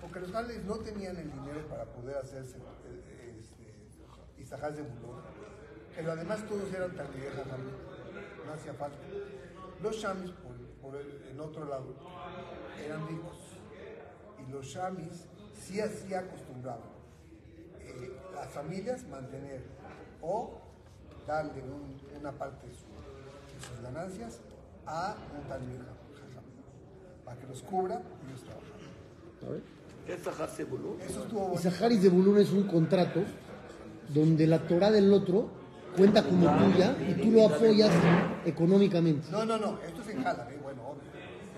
Porque 0.00 0.20
los 0.20 0.34
Halevis 0.34 0.64
no 0.64 0.76
tenían 0.78 1.16
el 1.16 1.30
dinero 1.32 1.66
para 1.68 1.84
poder 1.84 2.16
hacerse 2.16 2.56
este, 2.58 4.42
Isahar 4.42 4.72
Zebulón. 4.74 5.20
Pero 5.94 6.12
además 6.12 6.46
todos 6.48 6.72
eran 6.72 6.94
tan 6.96 7.12
viejas 7.12 7.46
también, 7.46 7.76
no 8.46 8.52
hacía 8.52 8.74
falta. 8.74 8.96
Los 9.82 9.96
Shamis, 9.96 10.30
por, 10.80 10.96
el, 10.96 11.28
en 11.30 11.38
otro 11.40 11.64
lado, 11.66 11.94
eran 12.84 13.06
ricos. 13.08 13.36
Y 14.46 14.50
los 14.50 14.66
Shamis 14.66 15.26
sí 15.60 15.80
así 15.80 16.12
acostumbraban 16.14 16.88
eh, 17.78 18.16
las 18.34 18.48
familias 18.50 19.06
mantener 19.08 19.62
o 20.20 20.58
darle 21.26 21.62
un- 21.62 22.00
una 22.18 22.32
parte 22.32 22.66
de, 22.66 22.74
su- 22.74 22.86
de 22.86 23.66
sus 23.68 23.80
ganancias 23.82 24.40
a 24.86 25.14
un 25.36 25.42
jajam, 25.48 25.96
para 27.34 27.40
que 27.40 27.46
los 27.48 27.62
cubra 27.62 28.02
y 28.26 28.30
ellos 28.30 28.42
trabajan. 28.44 29.46
a 29.46 29.50
ver. 29.50 29.60
¿Qué 30.06 30.14
es 30.14 30.22
Zahar 30.22 30.48
Zebulun? 30.50 31.00
Eso 31.00 31.22
estuvo 31.22 31.52
Y. 31.54 31.58
Saharis 31.58 32.02
de 32.02 32.08
Bulún 32.08 32.38
es 32.38 32.50
un 32.50 32.64
contrato 32.64 33.20
donde 34.12 34.46
la 34.46 34.58
Torah 34.66 34.90
del 34.90 35.12
otro 35.12 35.48
cuenta 35.96 36.22
como 36.24 36.46
tuya 36.58 36.96
y 37.08 37.14
tú 37.22 37.30
lo 37.30 37.46
apoyas 37.46 37.90
económicamente. 38.44 39.28
No, 39.30 39.44
no, 39.44 39.56
no, 39.58 39.78
esto 39.86 40.02
es 40.02 40.08
en 40.08 40.22
Jala, 40.22 40.48
eh, 40.50 40.58
bueno, 40.62 40.82
obvio. 40.88 41.02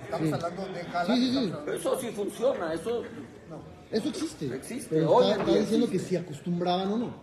Estamos 0.05 0.27
Sí. 0.29 0.33
hablando 0.35 0.73
de 0.75 0.85
Jala. 0.85 1.15
Sí, 1.17 1.31
sí, 1.31 1.39
sí. 1.39 1.53
Eso 1.75 2.01
sí 2.01 2.07
funciona, 2.15 2.73
eso 2.75 3.03
Eso 3.91 4.09
existe. 4.09 4.55
Existe, 4.55 4.89
Pero 4.91 5.23
está, 5.23 5.37
diciendo 5.45 5.87
existe. 5.87 5.91
que 5.91 5.99
si 6.01 6.17
acostumbraban 6.17 6.89
o 6.93 6.99
no. 6.99 7.15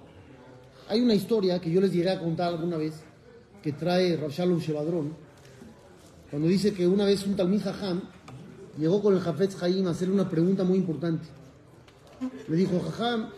Hay 0.88 1.02
una 1.02 1.14
historia 1.14 1.60
que 1.60 1.70
yo 1.70 1.82
les 1.82 1.92
llegué 1.94 2.10
a 2.10 2.20
contar 2.20 2.48
alguna 2.50 2.78
vez 2.78 2.94
que 3.62 3.74
trae 3.74 4.16
Rav 4.18 4.32
Shalom 4.32 4.58
Shevadrón, 4.60 5.14
cuando 6.30 6.48
dice 6.48 6.74
que 6.74 6.88
una 6.88 7.06
vez 7.06 7.26
un 7.28 7.36
Talmid 7.36 7.62
Jajam 7.62 8.02
llegó 8.78 9.02
con 9.02 9.14
el 9.14 9.22
Jafetz 9.22 9.62
Haim 9.62 9.88
a 9.88 9.92
hacerle 9.92 10.14
una 10.14 10.30
pregunta 10.30 10.64
muy 10.64 10.78
importante. 10.78 11.28
Le 12.48 12.56
dijo, 12.56 12.80
Jajam, 12.80 13.30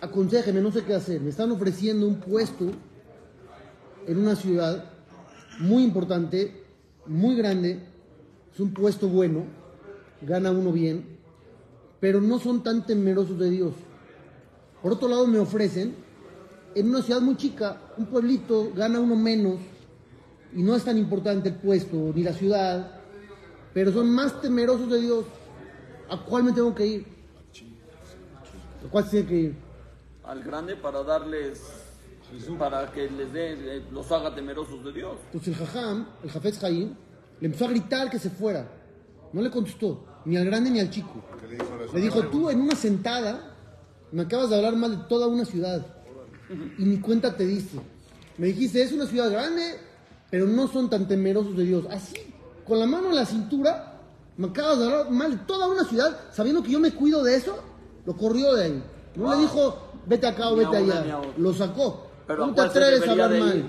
aconsejeme, 0.00 0.60
no 0.60 0.70
sé 0.70 0.84
qué 0.84 0.94
hacer. 0.94 1.20
Me 1.20 1.30
están 1.30 1.50
ofreciendo 1.50 2.06
un 2.06 2.16
puesto 2.16 2.70
en 4.06 4.18
una 4.18 4.36
ciudad 4.36 4.84
muy 5.60 5.82
importante, 5.82 6.64
muy 7.06 7.36
grande, 7.36 7.80
es 8.52 8.60
un 8.60 8.72
puesto 8.72 9.08
bueno, 9.08 9.44
gana 10.22 10.50
uno 10.50 10.72
bien, 10.72 11.18
pero 12.00 12.20
no 12.20 12.38
son 12.38 12.62
tan 12.62 12.86
temerosos 12.86 13.38
de 13.38 13.50
Dios. 13.50 13.74
Por 14.82 14.92
otro 14.92 15.08
lado, 15.08 15.26
me 15.26 15.38
ofrecen, 15.38 15.94
en 16.74 16.88
una 16.88 17.02
ciudad 17.02 17.20
muy 17.20 17.36
chica, 17.36 17.80
un 17.96 18.06
pueblito, 18.06 18.72
gana 18.74 19.00
uno 19.00 19.16
menos, 19.16 19.58
y 20.54 20.62
no 20.62 20.76
es 20.76 20.84
tan 20.84 20.96
importante 20.96 21.48
el 21.48 21.56
puesto 21.56 22.12
ni 22.14 22.22
la 22.22 22.32
ciudad, 22.32 22.97
pero 23.78 23.92
son 23.92 24.10
más 24.10 24.40
temerosos 24.40 24.90
de 24.90 25.00
Dios. 25.00 25.24
¿A 26.10 26.16
cuál 26.24 26.42
me 26.42 26.52
tengo 26.52 26.74
que 26.74 26.84
ir? 26.84 27.06
¿A 28.84 28.90
cuál 28.90 29.04
se 29.04 29.10
tiene 29.10 29.28
que 29.28 29.36
ir? 29.36 29.54
al 30.24 30.42
grande 30.42 30.74
para 30.74 31.04
darles, 31.04 31.62
para 32.58 32.90
que 32.90 33.08
les 33.08 33.32
dé, 33.32 33.52
eh, 33.52 33.82
los 33.92 34.10
haga 34.10 34.34
temerosos 34.34 34.84
de 34.84 34.92
Dios. 34.92 35.16
Entonces 35.26 35.48
el 35.48 35.64
Jajam, 35.64 36.08
el 36.24 36.30
Jafetz 36.30 36.64
Haim, 36.64 36.94
le 37.40 37.46
empezó 37.46 37.66
a 37.66 37.68
gritar 37.68 38.10
que 38.10 38.18
se 38.18 38.30
fuera. 38.30 38.68
No 39.32 39.40
le 39.40 39.48
contestó, 39.48 40.04
ni 40.24 40.36
al 40.36 40.44
grande 40.44 40.70
ni 40.70 40.80
al 40.80 40.90
chico. 40.90 41.24
¿Qué 41.40 41.46
le 41.46 41.54
dijo? 41.54 41.94
Le 41.94 42.00
dijo, 42.00 42.22
tú 42.24 42.50
en 42.50 42.60
una 42.60 42.74
sentada 42.74 43.54
me 44.10 44.22
acabas 44.22 44.50
de 44.50 44.56
hablar 44.56 44.74
mal 44.74 44.90
de 44.90 45.04
toda 45.04 45.28
una 45.28 45.44
ciudad 45.44 45.86
y 46.78 46.84
ni 46.84 46.98
cuenta 46.98 47.36
te 47.36 47.46
diste. 47.46 47.78
Me 48.38 48.48
dijiste, 48.48 48.82
es 48.82 48.90
una 48.90 49.06
ciudad 49.06 49.30
grande, 49.30 49.78
pero 50.32 50.48
no 50.48 50.66
son 50.66 50.90
tan 50.90 51.06
temerosos 51.06 51.56
de 51.56 51.62
Dios. 51.62 51.86
Así, 51.92 52.16
con 52.68 52.78
la 52.78 52.86
mano 52.86 53.08
en 53.08 53.16
la 53.16 53.24
cintura, 53.26 53.94
me 54.36 54.48
acabas 54.48 54.78
de 54.78 54.84
hablar 54.84 55.10
mal 55.10 55.30
de 55.32 55.36
toda 55.44 55.66
una 55.66 55.84
ciudad, 55.84 56.16
sabiendo 56.32 56.62
que 56.62 56.70
yo 56.70 56.78
me 56.80 56.92
cuido 56.92 57.24
de 57.24 57.34
eso, 57.36 57.58
lo 58.06 58.16
corrió 58.16 58.54
de 58.54 58.64
ahí. 58.64 58.84
No 59.16 59.34
le 59.34 59.40
dijo, 59.40 59.78
vete 60.06 60.26
acá 60.28 60.50
o 60.50 60.56
vete 60.56 60.80
una 60.82 61.00
allá. 61.00 61.20
Lo 61.38 61.52
sacó. 61.54 62.06
Pero 62.26 62.42
¿a 62.44 62.46
¿Cómo 62.46 62.54
te 62.54 62.60
atreves 62.60 63.08
a 63.08 63.10
hablar 63.12 63.30
mal? 63.30 63.64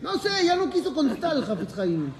No 0.00 0.14
sé, 0.18 0.28
ya 0.44 0.56
no 0.56 0.70
quiso 0.70 0.94
contestar 0.94 1.36
el 1.36 1.44
Jafetz 1.44 1.76
Haim. 1.78 2.12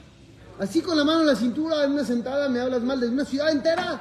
Así 0.58 0.82
con 0.82 0.99
la 0.99 1.04
mano 1.04 1.20
en 1.20 1.28
la 1.28 1.37
cintura, 1.37 1.85
en 1.85 1.92
una 1.92 2.04
sentada, 2.04 2.49
me 2.49 2.58
hablas 2.61 2.82
mal 2.82 2.99
de 2.99 3.08
una 3.08 3.25
ciudad 3.25 3.50
entera. 3.52 4.00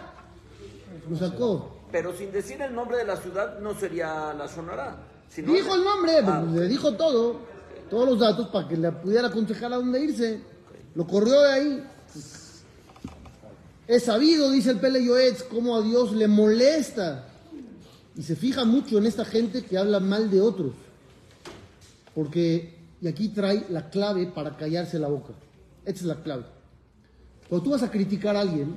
Lo 1.07 1.15
sacó. 1.15 1.77
Pero 1.91 2.11
sin 2.13 2.31
decir 2.31 2.59
el 2.61 2.73
nombre 2.73 2.97
de 2.97 3.05
la 3.05 3.15
ciudad 3.15 3.59
no 3.59 3.73
sería 3.79 4.33
la 4.33 4.47
sonará. 4.47 4.97
sino- 5.29 5.53
Dijo 5.53 5.75
el 5.75 5.83
nombre, 5.83 6.13
Ah, 6.25 6.41
pues, 6.43 6.61
le 6.61 6.67
dijo 6.67 6.93
todo, 6.93 7.37
todos 7.89 8.09
los 8.09 8.19
datos 8.19 8.47
para 8.47 8.67
que 8.67 8.75
le 8.77 8.91
pudiera 8.91 9.27
aconsejar 9.27 9.71
a 9.73 9.75
dónde 9.77 10.01
irse. 10.03 10.41
Lo 10.97 11.05
corrió 11.05 11.39
de 11.41 11.53
ahí. 11.53 11.83
Es 13.87 14.03
sabido, 14.03 14.49
dice 14.49 14.71
el 14.71 14.79
Pele 14.79 15.05
Yoetz, 15.05 15.43
cómo 15.43 15.75
a 15.75 15.83
Dios 15.83 16.11
le 16.13 16.27
molesta. 16.27 17.27
Y 18.15 18.23
se 18.23 18.35
fija 18.35 18.65
mucho 18.65 18.97
en 18.97 19.05
esta 19.05 19.23
gente 19.23 19.63
que 19.63 19.77
habla 19.77 19.99
mal 19.99 20.31
de 20.31 20.41
otros. 20.41 20.73
Porque, 22.15 22.79
y 22.99 23.07
aquí 23.07 23.29
trae 23.29 23.67
la 23.69 23.91
clave 23.91 24.25
para 24.25 24.57
callarse 24.57 24.97
la 24.97 25.07
boca. 25.07 25.33
Esta 25.85 25.99
es 25.99 26.07
la 26.07 26.23
clave. 26.23 26.45
Cuando 27.47 27.63
tú 27.63 27.69
vas 27.69 27.83
a 27.83 27.91
criticar 27.91 28.35
a 28.35 28.41
alguien, 28.41 28.75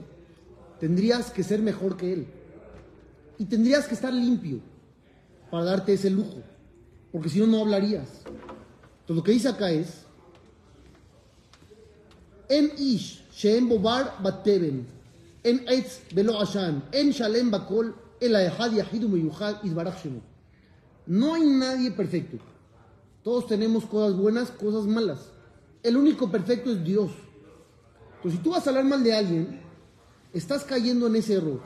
tendrías 0.78 1.30
que 1.30 1.42
ser 1.42 1.62
mejor 1.62 1.96
que 1.96 2.12
él. 2.12 2.26
Y 3.38 3.46
tendrías 3.46 3.88
que 3.88 3.94
estar 3.94 4.12
limpio 4.12 4.60
para 5.50 5.64
darte 5.64 5.94
ese 5.94 6.10
lujo. 6.10 6.42
Porque 7.12 7.30
si 7.30 7.38
no, 7.38 7.46
no 7.46 7.62
hablarías. 7.62 8.10
Entonces 8.26 9.16
lo 9.16 9.22
que 9.22 9.32
dice 9.32 9.48
acá 9.48 9.70
es, 9.70 10.04
Meyuhad 19.08 19.64
izbarach 19.64 20.02
shemo. 20.02 20.20
No 21.06 21.34
hay 21.34 21.46
nadie 21.46 21.90
perfecto. 21.92 22.38
Todos 23.22 23.46
tenemos 23.46 23.86
cosas 23.86 24.16
buenas, 24.16 24.50
cosas 24.50 24.84
malas. 24.84 25.30
El 25.82 25.96
único 25.96 26.30
perfecto 26.30 26.72
es 26.72 26.84
Dios. 26.84 27.12
Entonces, 28.16 28.38
si 28.38 28.44
tú 28.44 28.50
vas 28.50 28.66
a 28.66 28.70
hablar 28.70 28.84
mal 28.84 29.02
de 29.02 29.14
alguien, 29.14 29.60
estás 30.34 30.64
cayendo 30.64 31.06
en 31.06 31.16
ese 31.16 31.34
error. 31.34 31.60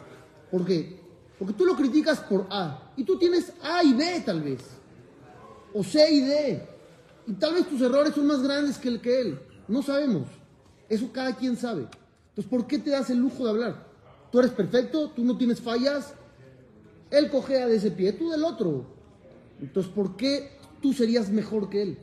¿Por 0.50 0.64
qué? 0.64 1.00
Porque 1.38 1.54
tú 1.54 1.64
lo 1.64 1.74
criticas 1.74 2.20
por 2.20 2.46
A. 2.50 2.92
Y 2.96 3.04
tú 3.04 3.18
tienes 3.18 3.52
A 3.62 3.82
y 3.82 3.94
B 3.94 4.22
tal 4.24 4.42
vez. 4.42 4.60
O 5.72 5.82
C 5.82 6.12
y 6.12 6.20
D. 6.20 6.68
Y 7.26 7.32
tal 7.32 7.54
vez 7.54 7.68
tus 7.68 7.80
errores 7.80 8.14
son 8.14 8.26
más 8.26 8.42
grandes 8.42 8.78
que 8.78 8.88
el 8.88 9.00
que 9.00 9.20
él. 9.20 9.40
No 9.66 9.82
sabemos. 9.82 10.28
Eso 10.88 11.10
cada 11.12 11.34
quien 11.36 11.56
sabe. 11.56 11.82
Entonces, 12.30 12.50
¿por 12.50 12.66
qué 12.66 12.78
te 12.78 12.90
das 12.90 13.10
el 13.10 13.18
lujo 13.18 13.44
de 13.44 13.50
hablar? 13.50 13.86
Tú 14.30 14.40
eres 14.40 14.52
perfecto, 14.52 15.10
tú 15.10 15.24
no 15.24 15.36
tienes 15.36 15.60
fallas. 15.60 16.14
Él 17.10 17.30
cojea 17.30 17.66
de 17.66 17.76
ese 17.76 17.90
pie, 17.90 18.12
tú 18.12 18.30
del 18.30 18.44
otro. 18.44 18.84
Entonces, 19.60 19.92
¿por 19.92 20.16
qué 20.16 20.58
tú 20.80 20.92
serías 20.92 21.30
mejor 21.30 21.68
que 21.70 21.82
él? 21.82 21.98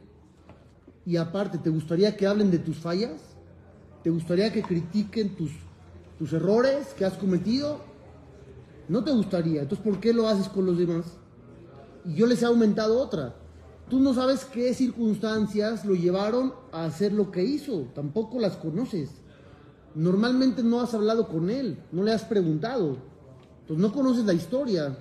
Y 1.05 1.17
aparte, 1.17 1.57
¿te 1.57 1.69
gustaría 1.69 2.15
que 2.15 2.27
hablen 2.27 2.51
de 2.51 2.59
tus 2.59 2.77
fallas? 2.77 3.21
¿Te 4.03 4.09
gustaría 4.09 4.51
que 4.53 4.61
critiquen 4.61 5.35
tus, 5.35 5.51
tus 6.17 6.31
errores 6.33 6.87
que 6.97 7.05
has 7.05 7.13
cometido? 7.13 7.81
No 8.87 9.03
te 9.03 9.11
gustaría. 9.11 9.61
Entonces, 9.61 9.83
¿por 9.85 9.99
qué 9.99 10.13
lo 10.13 10.27
haces 10.27 10.47
con 10.47 10.65
los 10.65 10.77
demás? 10.77 11.05
y 12.05 12.15
yo 12.15 12.25
les 12.25 12.41
he 12.41 12.45
aumentado 12.45 12.99
otra. 12.99 13.35
Tú 13.91 13.99
no 13.99 14.13
sabes 14.13 14.45
qué 14.45 14.73
circunstancias 14.73 15.83
lo 15.83 15.95
llevaron 15.95 16.53
a 16.71 16.85
hacer 16.85 17.11
lo 17.11 17.29
que 17.29 17.43
hizo, 17.43 17.89
tampoco 17.93 18.39
las 18.39 18.55
conoces. 18.55 19.09
Normalmente 19.95 20.63
no 20.63 20.79
has 20.79 20.93
hablado 20.93 21.27
con 21.27 21.49
él, 21.49 21.77
no 21.91 22.01
le 22.01 22.13
has 22.13 22.23
preguntado, 22.23 22.95
entonces 23.59 23.85
no 23.85 23.91
conoces 23.91 24.23
la 24.23 24.31
historia. 24.31 24.97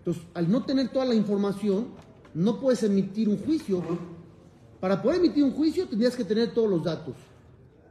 Entonces, 0.00 0.22
al 0.34 0.50
no 0.50 0.62
tener 0.66 0.90
toda 0.90 1.06
la 1.06 1.14
información, 1.14 1.86
no 2.34 2.60
puedes 2.60 2.82
emitir 2.82 3.30
un 3.30 3.38
juicio. 3.38 3.82
Para 4.78 5.00
poder 5.00 5.20
emitir 5.20 5.42
un 5.42 5.52
juicio 5.52 5.88
tendrías 5.88 6.14
que 6.14 6.24
tener 6.24 6.52
todos 6.52 6.68
los 6.68 6.84
datos. 6.84 7.14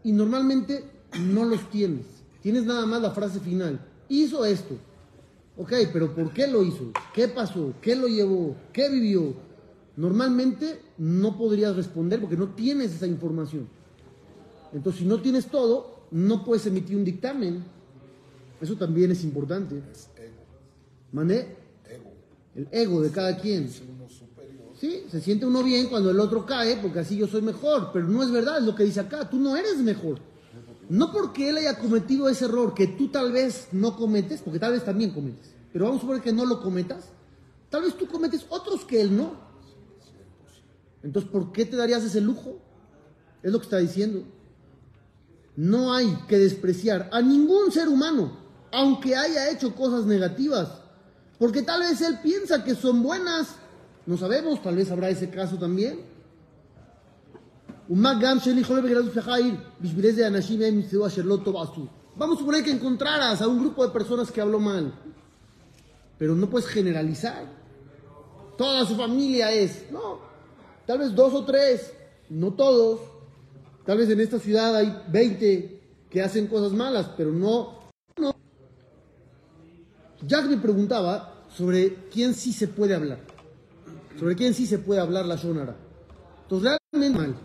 Y 0.04 0.12
normalmente 0.12 0.84
no 1.20 1.46
los 1.46 1.68
tienes. 1.72 2.06
Tienes 2.44 2.64
nada 2.64 2.86
más 2.86 3.02
la 3.02 3.10
frase 3.10 3.40
final. 3.40 3.84
Hizo 4.08 4.46
esto. 4.46 4.76
Ok, 5.58 5.74
pero 5.92 6.14
¿por 6.14 6.32
qué 6.32 6.46
lo 6.46 6.64
hizo? 6.64 6.92
¿Qué 7.12 7.28
pasó? 7.28 7.74
¿Qué 7.82 7.96
lo 7.96 8.08
llevó? 8.08 8.56
¿Qué 8.72 8.88
vivió? 8.88 9.47
Normalmente 9.98 10.80
no 11.00 11.38
podrías 11.38 11.76
responder 11.76 12.22
porque 12.22 12.38
no 12.38 12.50
tienes 12.50 12.94
esa 12.94 13.08
información. 13.08 13.68
Entonces, 14.72 15.02
si 15.02 15.08
no 15.08 15.20
tienes 15.20 15.48
todo, 15.48 16.06
no 16.12 16.46
puedes 16.46 16.66
emitir 16.68 16.96
un 16.96 17.04
dictamen. 17.04 17.64
Eso 18.62 18.76
también 18.76 19.12
es 19.12 19.24
importante. 19.24 19.82
¿Mané? 21.12 21.48
El 22.56 22.68
ego 22.72 23.02
de 23.02 23.10
cada 23.10 23.38
quien. 23.38 23.70
Sí, 24.80 25.06
se 25.10 25.20
siente 25.20 25.48
uno 25.48 25.64
bien 25.64 25.88
cuando 25.88 26.12
el 26.12 26.20
otro 26.20 26.46
cae, 26.46 26.78
porque 26.78 27.00
así 27.00 27.18
yo 27.18 27.28
soy 27.28 27.42
mejor, 27.42 27.90
pero 27.92 28.08
no 28.08 28.22
es 28.22 28.30
verdad, 28.30 28.60
es 28.60 28.64
lo 28.64 28.76
que 28.76 28.84
dice 28.84 29.00
acá, 29.00 29.28
tú 29.28 29.40
no 29.40 29.58
eres 29.58 29.78
mejor. 29.78 30.20
No 30.90 31.12
porque 31.12 31.50
él 31.50 31.58
haya 31.58 31.80
cometido 31.80 32.30
ese 32.30 32.46
error 32.46 32.76
que 32.76 32.86
tú 32.86 33.08
tal 33.08 33.32
vez 33.32 33.70
no 33.72 33.98
cometes, 33.98 34.42
porque 34.42 34.60
tal 34.60 34.74
vez 34.74 34.86
también 34.86 35.12
cometes, 35.12 35.50
pero 35.74 35.86
vamos 35.86 35.98
a 35.98 36.02
suponer 36.02 36.22
que 36.22 36.32
no 36.32 36.46
lo 36.46 36.62
cometas, 36.62 37.06
tal 37.70 37.82
vez 37.82 37.98
tú 37.98 38.08
cometes 38.08 38.46
otros 38.50 38.86
que 38.86 39.02
él 39.02 39.18
no. 39.18 39.47
Entonces, 41.08 41.32
¿por 41.32 41.54
qué 41.54 41.64
te 41.64 41.78
darías 41.78 42.04
ese 42.04 42.20
lujo? 42.20 42.60
Es 43.42 43.50
lo 43.50 43.60
que 43.60 43.64
está 43.64 43.78
diciendo. 43.78 44.26
No 45.56 45.94
hay 45.94 46.14
que 46.28 46.38
despreciar 46.38 47.10
a 47.14 47.22
ningún 47.22 47.72
ser 47.72 47.88
humano, 47.88 48.38
aunque 48.74 49.16
haya 49.16 49.50
hecho 49.50 49.74
cosas 49.74 50.06
negativas, 50.06 50.68
porque 51.40 51.62
tal 51.62 51.80
vez 51.80 52.02
él 52.02 52.20
piensa 52.22 52.62
que 52.62 52.76
son 52.76 53.02
buenas. 53.02 53.56
No 54.06 54.18
sabemos, 54.18 54.62
tal 54.62 54.76
vez 54.76 54.92
habrá 54.92 55.10
ese 55.10 55.30
caso 55.30 55.58
también. 55.58 56.02
Vamos 62.18 62.36
a 62.36 62.40
suponer 62.40 62.66
que 62.66 62.72
encontraras 62.72 63.42
a 63.42 63.48
un 63.48 63.60
grupo 63.60 63.88
de 63.88 63.94
personas 63.94 64.30
que 64.30 64.42
habló 64.42 64.60
mal, 64.60 64.94
pero 66.18 66.36
no 66.36 66.50
puedes 66.50 66.68
generalizar. 66.68 67.46
Toda 68.58 68.86
su 68.86 68.98
familia 68.98 69.54
es, 69.54 69.90
no, 69.90 70.27
tal 70.88 70.98
vez 70.98 71.14
dos 71.14 71.34
o 71.36 71.46
tres, 71.46 71.94
no 72.30 72.54
todos. 72.54 73.02
Tal 73.86 74.00
vez 74.00 74.10
en 74.10 74.20
esta 74.20 74.40
ciudad 74.40 74.76
hay 74.76 75.04
20 75.10 75.82
que 76.10 76.22
hacen 76.24 76.48
cosas 76.48 76.72
malas, 76.72 77.12
pero 77.16 77.32
no. 77.32 77.92
no. 78.20 78.36
Jack 80.26 80.48
me 80.48 80.58
preguntaba 80.58 81.44
sobre 81.56 82.10
quién 82.12 82.34
sí 82.34 82.52
se 82.52 82.68
puede 82.68 82.96
hablar, 82.96 83.20
sobre 84.20 84.36
quién 84.36 84.54
sí 84.54 84.66
se 84.66 84.80
puede 84.80 85.00
hablar 85.00 85.26
la 85.26 85.36
Shonara. 85.36 85.76
Entonces, 86.44 86.78
realmente 86.92 87.20
mal. 87.20 87.36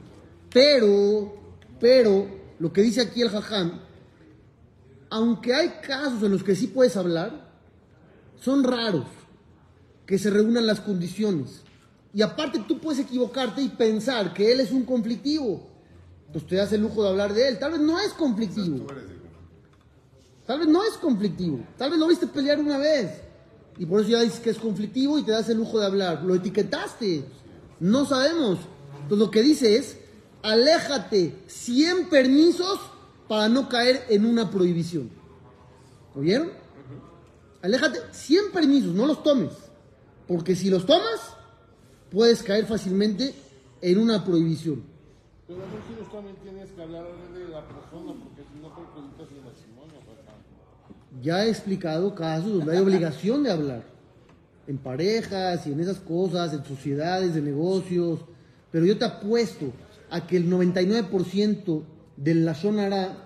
Pero, 0.52 1.34
pero, 1.80 2.26
lo 2.58 2.72
que 2.72 2.82
dice 2.82 3.00
aquí 3.00 3.22
el 3.22 3.30
Jajam, 3.30 3.80
aunque 5.10 5.54
hay 5.54 5.68
casos 5.86 6.22
en 6.22 6.32
los 6.32 6.44
que 6.44 6.54
sí 6.54 6.68
puedes 6.68 6.96
hablar, 6.96 7.50
son 8.40 8.64
raros 8.64 9.06
que 10.06 10.18
se 10.18 10.30
reúnan 10.30 10.66
las 10.66 10.80
condiciones. 10.80 11.62
Y 12.14 12.22
aparte 12.22 12.62
tú 12.66 12.78
puedes 12.78 13.00
equivocarte 13.00 13.62
y 13.62 13.68
pensar 13.68 14.34
que 14.34 14.52
él 14.52 14.60
es 14.60 14.70
un 14.70 14.84
conflictivo. 14.84 15.66
Entonces 16.26 16.48
te 16.48 16.56
das 16.56 16.72
el 16.72 16.82
lujo 16.82 17.02
de 17.02 17.08
hablar 17.08 17.32
de 17.32 17.48
él. 17.48 17.58
Tal 17.58 17.72
vez 17.72 17.80
no 17.80 17.98
es 17.98 18.12
conflictivo. 18.12 18.86
Tal 20.46 20.58
vez 20.58 20.68
no 20.68 20.84
es 20.84 20.92
conflictivo. 20.94 21.60
Tal 21.78 21.90
vez 21.90 21.98
lo 21.98 22.08
viste 22.08 22.26
pelear 22.26 22.58
una 22.58 22.78
vez. 22.78 23.22
Y 23.78 23.86
por 23.86 24.00
eso 24.00 24.10
ya 24.10 24.20
dices 24.20 24.40
que 24.40 24.50
es 24.50 24.58
conflictivo 24.58 25.18
y 25.18 25.24
te 25.24 25.32
das 25.32 25.48
el 25.48 25.56
lujo 25.56 25.80
de 25.80 25.86
hablar. 25.86 26.22
Lo 26.22 26.34
etiquetaste. 26.34 27.24
No 27.80 28.04
sabemos. 28.04 28.58
Entonces 28.94 29.18
lo 29.18 29.30
que 29.30 29.42
dice 29.42 29.76
es, 29.76 29.96
aléjate 30.42 31.34
100 31.46 32.08
permisos 32.08 32.78
para 33.28 33.48
no 33.48 33.68
caer 33.68 34.04
en 34.08 34.26
una 34.26 34.50
prohibición. 34.50 35.10
¿Lo 36.14 36.20
vieron? 36.20 36.50
Aléjate 37.62 38.00
100 38.10 38.52
permisos, 38.52 38.94
no 38.94 39.06
los 39.06 39.22
tomes. 39.22 39.52
Porque 40.26 40.54
si 40.54 40.68
los 40.68 40.84
tomas, 40.84 41.20
puedes 42.12 42.42
caer 42.42 42.66
fácilmente 42.66 43.34
en 43.80 43.98
una 43.98 44.24
prohibición. 44.24 44.82
Pero 45.48 45.60
no 45.60 46.10
también 46.12 46.36
tienes 46.42 46.70
que 46.70 46.82
hablar 46.82 47.04
de 47.34 47.48
la 47.48 47.66
persona, 47.66 48.12
porque 48.22 48.42
si 48.42 48.60
no 48.60 48.68
perjudicas 48.74 49.28
el 49.30 49.44
matrimonio, 49.44 49.94
papá. 50.00 50.38
Ya 51.22 51.44
he 51.44 51.50
explicado 51.50 52.14
casos 52.14 52.52
donde 52.52 52.72
hay 52.72 52.82
obligación 52.82 53.42
de 53.42 53.50
hablar. 53.50 53.82
En 54.66 54.78
parejas 54.78 55.66
y 55.66 55.72
en 55.72 55.80
esas 55.80 55.98
cosas, 55.98 56.52
en 56.52 56.64
sociedades, 56.64 57.34
de 57.34 57.42
negocios. 57.42 58.20
Pero 58.70 58.84
yo 58.84 58.96
te 58.96 59.04
apuesto 59.04 59.72
a 60.10 60.26
que 60.26 60.36
el 60.36 60.50
99% 60.50 61.82
de 62.16 62.34
la 62.34 62.52
Shonara 62.52 63.16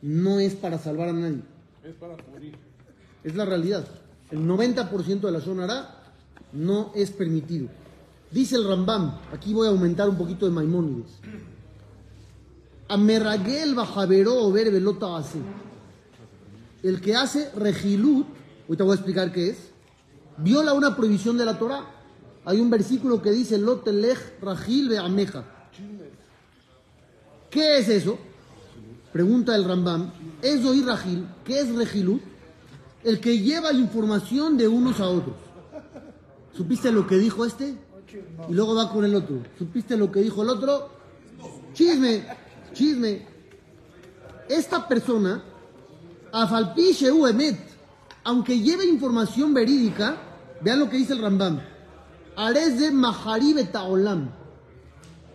no 0.00 0.40
es 0.40 0.54
para 0.54 0.78
salvar 0.78 1.10
a 1.10 1.12
nadie. 1.12 1.42
Es 1.84 1.94
para 1.94 2.16
morir. 2.32 2.56
Es 3.22 3.36
la 3.36 3.44
realidad. 3.44 3.86
El 4.30 4.40
90% 4.40 5.20
de 5.20 5.32
la 5.32 5.38
Shonara 5.38 6.02
no 6.52 6.92
es 6.94 7.10
permitido. 7.10 7.68
Dice 8.32 8.56
el 8.56 8.66
Rambam, 8.66 9.18
aquí 9.30 9.52
voy 9.52 9.66
a 9.66 9.70
aumentar 9.70 10.08
un 10.08 10.16
poquito 10.16 10.46
de 10.46 10.52
Maimónides. 10.52 11.10
Amerragel 12.88 13.74
bajaveró 13.74 14.50
ver 14.50 14.70
velota 14.70 15.18
hace. 15.18 15.38
El 16.82 17.00
que 17.02 17.14
hace 17.14 17.50
regilut, 17.54 18.26
ahorita 18.66 18.84
voy 18.84 18.92
a 18.92 18.94
explicar 18.94 19.32
qué 19.32 19.50
es, 19.50 19.70
viola 20.38 20.72
una 20.72 20.96
prohibición 20.96 21.36
de 21.36 21.44
la 21.44 21.58
Torah. 21.58 21.84
Hay 22.46 22.58
un 22.58 22.70
versículo 22.70 23.20
que 23.20 23.30
dice 23.30 23.58
Lotelech 23.58 24.40
Rajil 24.40 24.88
Beameja. 24.88 25.44
¿Qué 27.50 27.78
es 27.78 27.88
eso? 27.90 28.18
Pregunta 29.12 29.54
el 29.54 29.64
Rambam. 29.64 30.10
Es 30.40 30.64
oír 30.64 30.86
Rajil. 30.86 31.26
¿Qué 31.44 31.60
es 31.60 31.74
regilut? 31.74 32.22
El 33.04 33.20
que 33.20 33.38
lleva 33.38 33.74
información 33.74 34.56
de 34.56 34.68
unos 34.68 35.00
a 35.00 35.08
otros. 35.08 35.36
¿Supiste 36.56 36.90
lo 36.90 37.06
que 37.06 37.16
dijo 37.16 37.44
este? 37.44 37.76
Y 38.48 38.52
luego 38.52 38.74
va 38.74 38.92
con 38.92 39.04
el 39.04 39.14
otro. 39.14 39.42
¿Supiste 39.58 39.96
lo 39.96 40.10
que 40.10 40.20
dijo 40.20 40.42
el 40.42 40.50
otro? 40.50 40.90
Chisme, 41.72 42.26
chisme. 42.72 43.26
Esta 44.48 44.86
persona, 44.86 45.42
Afalpi 46.32 46.92
Sheu 46.92 47.26
Emet, 47.26 47.58
aunque 48.24 48.58
lleve 48.58 48.86
información 48.86 49.54
verídica, 49.54 50.16
vean 50.60 50.80
lo 50.80 50.90
que 50.90 50.98
dice 50.98 51.14
el 51.14 51.22
Rambam. 51.22 51.60
Ares 52.36 52.78
de 52.78 52.90
Maharib 52.90 53.70
Taolam. 53.70 54.30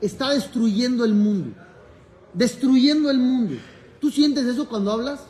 Está 0.01 0.29
destruyendo 0.31 1.03
el 1.05 1.13
mundo. 1.13 1.55
Destruyendo 2.33 3.09
el 3.09 3.17
mundo. 3.17 3.55
¿Tú 3.99 4.11
sientes 4.11 4.45
eso 4.45 4.69
cuando 4.69 4.91
hablas? 4.91 5.21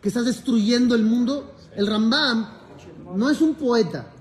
Que 0.00 0.08
estás 0.08 0.24
destruyendo 0.24 0.94
el 0.94 1.02
mundo. 1.02 1.52
El 1.74 1.86
Rambam 1.86 2.48
no 3.16 3.30
es 3.30 3.40
un 3.40 3.54
poeta. 3.54 4.11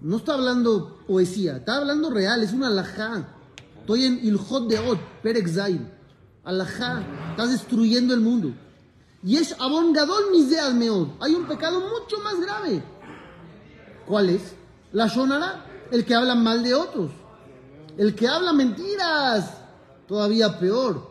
No 0.00 0.16
está 0.16 0.34
hablando 0.34 0.98
poesía, 1.06 1.58
está 1.58 1.76
hablando 1.76 2.10
real, 2.10 2.42
es 2.42 2.52
una 2.52 2.68
alajá. 2.68 3.28
Estoy 3.80 4.04
en 4.04 4.24
Ilhot 4.24 4.68
de 4.68 4.78
Ot, 4.78 4.98
Perek 5.22 5.48
Zain. 5.48 5.90
Alajá, 6.44 7.02
estás 7.30 7.50
destruyendo 7.50 8.14
el 8.14 8.20
mundo. 8.20 8.54
Y 9.22 9.36
es 9.36 9.54
Abon 9.58 9.92
Gadol 9.92 10.30
Misead 10.32 10.72
Meod. 10.72 11.08
Hay 11.20 11.34
un 11.34 11.46
pecado 11.46 11.80
mucho 11.80 12.18
más 12.22 12.40
grave. 12.40 12.82
¿Cuál 14.06 14.30
es? 14.30 14.54
La 14.92 15.06
Shonara, 15.06 15.66
el 15.92 16.04
que 16.06 16.14
habla 16.14 16.34
mal 16.34 16.62
de 16.62 16.74
otros. 16.74 17.10
El 17.98 18.14
que 18.14 18.26
habla 18.26 18.54
mentiras, 18.54 19.58
todavía 20.08 20.58
peor. 20.58 21.10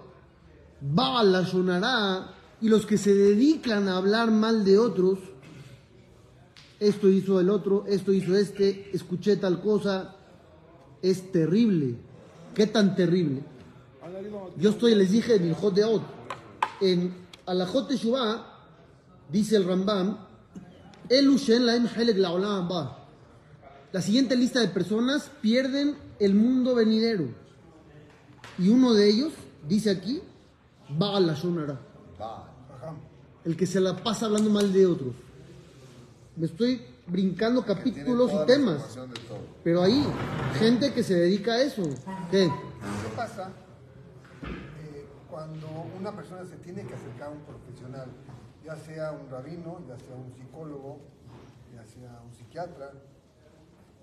Va 0.98 1.24
la 1.24 1.44
Shonara 1.44 2.34
y 2.60 2.70
los 2.70 2.88
que 2.88 2.98
se 2.98 3.14
dedican 3.14 3.88
a 3.88 3.98
hablar 3.98 4.32
mal 4.32 4.66
de 4.66 4.80
otros 4.80 5.20
esto 6.80 7.10
hizo 7.10 7.40
el 7.40 7.50
otro, 7.50 7.86
esto 7.88 8.14
hizo 8.14 8.36
este, 8.36 8.90
escuché 8.94 9.36
tal 9.38 9.62
cosa, 9.62 10.16
es 11.02 11.32
terrible. 11.32 11.96
¿Qué 12.54 12.68
tan 12.68 12.96
terrible? 12.96 13.44
Yo 14.58 14.72
estoy, 14.72 14.96
les 14.96 15.12
dije 15.12 15.36
en 15.36 15.44
el 15.44 15.54
Jot 15.54 15.74
de 15.74 15.84
Od, 15.84 16.02
en 16.82 17.14
Alajot 17.46 17.88
Teshuvah, 17.88 18.46
dice 19.32 19.58
el 19.58 19.66
Rambam. 19.66 20.18
La 23.92 24.02
siguiente 24.02 24.36
lista 24.36 24.60
de 24.60 24.68
personas 24.68 25.32
pierden 25.42 25.96
el 26.20 26.36
mundo 26.36 26.76
venidero. 26.76 27.30
Y 28.58 28.70
uno 28.70 28.94
de 28.94 29.10
ellos, 29.10 29.34
dice 29.68 29.90
aquí, 29.90 30.22
Baal 30.90 31.34
Shonara. 31.36 31.80
El 33.46 33.56
que 33.56 33.66
se 33.66 33.80
la 33.80 33.96
pasa 33.96 34.26
hablando 34.26 34.50
mal 34.50 34.72
de 34.72 34.86
otros. 34.86 35.16
Me 36.40 36.46
estoy 36.46 36.82
brincando 37.06 37.66
capítulos 37.66 38.32
y 38.32 38.46
temas. 38.46 38.98
Pero 39.62 39.84
ahí, 39.84 40.02
gente 40.58 40.94
que 40.94 41.04
se 41.04 41.16
dedica 41.16 41.52
a 41.52 41.62
eso. 41.62 41.84
¿Qué? 42.32 42.46
¿Qué 42.48 43.14
pasa 43.14 43.52
eh, 44.44 45.06
cuando 45.30 45.68
una 46.00 46.16
persona 46.16 46.46
se 46.46 46.56
tiene 46.56 46.84
que 46.84 46.94
acercar 46.94 47.28
a 47.28 47.32
un 47.32 47.42
profesional, 47.42 48.08
ya 48.64 48.78
sea 48.78 49.12
un 49.12 49.30
rabino, 49.30 49.82
ya 49.86 50.00
sea 50.00 50.16
un 50.16 50.34
psicólogo, 50.34 51.02
ya 51.76 51.86
sea 51.86 52.22
un 52.26 52.34
psiquiatra, 52.34 52.94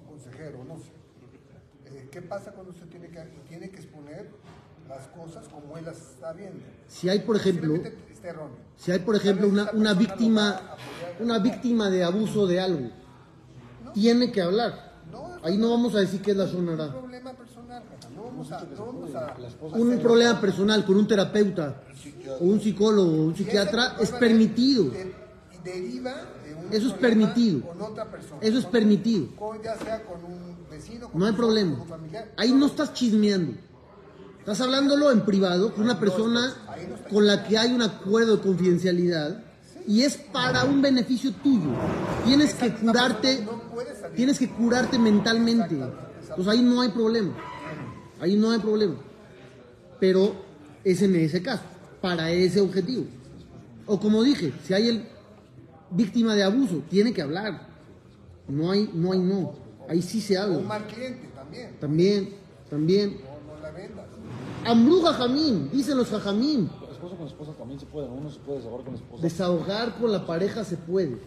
un 0.03 0.07
consejero, 0.07 0.63
no 0.63 0.77
sé? 0.77 0.93
Eh, 1.87 2.09
¿Qué 2.13 2.21
pasa 2.21 2.53
cuando 2.53 2.73
usted 2.73 2.87
tiene 2.89 3.09
que, 3.09 3.21
tiene 3.49 3.71
que 3.71 3.77
exponer 3.77 4.29
las 4.89 5.07
cosas 5.09 5.47
como 5.49 5.77
él 5.79 5.85
las 5.85 5.97
está 5.99 6.33
viendo? 6.33 6.61
Si 6.89 7.09
hay, 7.09 7.21
por 7.21 7.37
ejemplo, 7.37 7.75
si 8.77 8.93
hay, 8.93 8.99
por 9.01 9.17
ejemplo, 9.17 9.49
una, 9.49 9.71
una 9.73 9.95
víctima, 9.95 10.61
una 11.21 11.39
víctima 11.39 11.91
de 11.91 12.05
abuso 12.05 12.47
de 12.47 12.61
algo, 12.61 12.91
tiene 13.95 14.31
que 14.33 14.43
hablar. 14.43 14.87
Ahí 15.43 15.57
no 15.59 15.71
vamos 15.71 15.95
a 15.95 16.01
decir 16.01 16.21
que 16.21 16.33
es 16.33 16.37
la 16.37 16.45
un 16.45 16.51
sonará. 16.51 16.91
problema 16.93 17.33
personal, 17.33 17.83
no 18.15 18.25
vamos 18.25 18.51
a, 18.53 18.61
no 18.65 18.87
vamos 18.87 19.15
a, 19.15 19.77
Un 19.77 19.99
problema 20.01 20.41
personal 20.41 20.85
con 20.85 20.97
un 20.97 21.07
terapeuta 21.07 21.83
o 22.41 22.45
un 22.45 22.61
psicólogo 22.61 23.11
o 23.11 23.23
un 23.27 23.37
psiquiatra 23.37 23.97
es 24.01 24.11
permitido. 24.13 24.91
Deriva 25.63 26.15
de 26.45 26.55
un 26.55 26.73
Eso 26.73 26.89
es 26.89 26.93
permitido. 26.95 27.61
Con 27.63 27.83
otra 27.83 28.05
persona. 28.09 28.41
Eso 28.41 28.59
es 28.59 28.65
Con- 28.65 28.73
permitido. 28.73 29.35
con- 29.37 29.61
ya 29.63 29.75
sea 29.77 30.03
con 30.05 30.25
un 30.25 30.57
vecino, 30.71 31.09
con 31.11 31.19
No 31.19 31.27
hay 31.27 31.31
un 31.33 31.37
problema. 31.37 31.73
con 31.73 31.81
un 31.83 31.89
familiar. 31.89 32.33
Ahí 32.37 32.53
no 32.53 32.67
estás 32.67 32.93
chismeando. 32.95 33.55
Estás 34.47 34.61
hablándolo 34.61 35.11
en 35.11 35.23
privado 35.23 35.75
con 35.75 35.83
una 35.83 35.99
persona 35.99 36.55
con 37.11 37.27
la 37.27 37.43
que 37.43 37.59
hay 37.59 37.73
un 37.73 37.83
acuerdo 37.83 38.37
de 38.37 38.43
confidencialidad 38.45 39.43
y 39.89 40.03
es 40.03 40.17
para 40.19 40.63
un 40.63 40.81
beneficio 40.81 41.33
tuyo. 41.43 41.71
Tienes 42.25 42.55
que 42.55 42.73
curarte, 42.73 43.45
tienes 44.15 44.39
que 44.39 44.49
curarte 44.49 45.01
mentalmente. 45.01 45.75
Entonces 45.75 46.47
ahí 46.47 46.63
no 46.63 46.81
hay 46.81 46.91
problema. 46.91 47.35
Ahí 48.21 48.37
no 48.37 48.53
hay 48.53 48.61
problema. 48.61 48.95
Pero 49.99 50.37
es 50.85 51.03
en 51.03 51.17
ese 51.17 51.43
caso, 51.43 51.65
para 52.01 52.31
ese 52.31 52.61
objetivo. 52.61 53.05
O 53.85 53.99
como 53.99 54.23
dije, 54.23 54.53
si 54.65 54.75
hay 54.75 54.91
el 54.91 55.09
víctima 55.91 56.37
de 56.37 56.45
abuso, 56.45 56.85
tiene 56.89 57.13
que 57.13 57.21
hablar. 57.23 57.67
No 58.47 58.71
hay, 58.71 58.89
no 58.95 59.11
hay 59.11 59.19
no. 59.19 59.55
Ahí 59.89 60.03
sí 60.03 60.21
se 60.21 60.35
Un 60.35 60.41
habla. 60.41 60.59
mal 60.61 60.87
cliente 60.87 61.31
también. 61.35 61.71
También, 61.81 62.29
también. 62.71 63.17
No, 63.25 63.55
no 63.57 63.61
la 63.61 63.71
vendas. 63.73 64.07
Ambrú 64.67 65.03
jajamín, 65.03 65.71
dicen 65.71 65.97
los 65.97 66.09
jajamín. 66.09 66.71
Esposo 66.91 67.17
con 67.17 67.27
esposa 67.27 67.53
también 67.53 67.79
se 67.79 67.87
puede, 67.87 68.09
uno 68.09 68.31
se 68.31 68.41
puede 68.41 68.59
desahogar 68.59 68.85
con 68.85 68.95
la 68.95 69.01
esposa. 69.01 69.23
Desahogar 69.23 69.99
con 69.99 70.13
la 70.13 70.27
pareja 70.27 70.65
se 70.65 70.77
puede. 70.77 71.19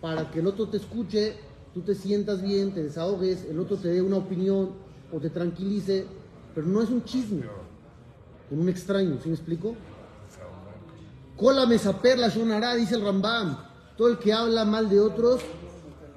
Para 0.00 0.30
que 0.30 0.40
el 0.40 0.46
otro 0.46 0.68
te 0.68 0.78
escuche, 0.78 1.36
tú 1.72 1.82
te 1.82 1.94
sientas 1.94 2.42
bien, 2.42 2.72
te 2.72 2.82
desahogues, 2.82 3.44
el 3.44 3.60
otro 3.60 3.76
te 3.76 3.88
dé 3.88 4.02
una 4.02 4.16
opinión 4.16 4.70
o 5.12 5.20
te 5.20 5.30
tranquilice. 5.30 6.06
Pero 6.54 6.66
no 6.66 6.82
es 6.82 6.90
un 6.90 7.04
chisme 7.04 7.44
con 8.48 8.60
un 8.60 8.68
extraño, 8.68 9.18
¿sí 9.22 9.28
me 9.28 9.34
explico? 9.34 9.76
Cola 11.36 11.66
mesaper 11.66 12.18
la 12.18 12.28
shonará, 12.28 12.74
dice 12.74 12.94
el 12.94 13.04
Rambam. 13.04 13.58
Todo 13.96 14.08
el 14.08 14.18
que 14.18 14.32
habla 14.32 14.64
mal 14.64 14.88
de 14.88 15.00
otros, 15.00 15.40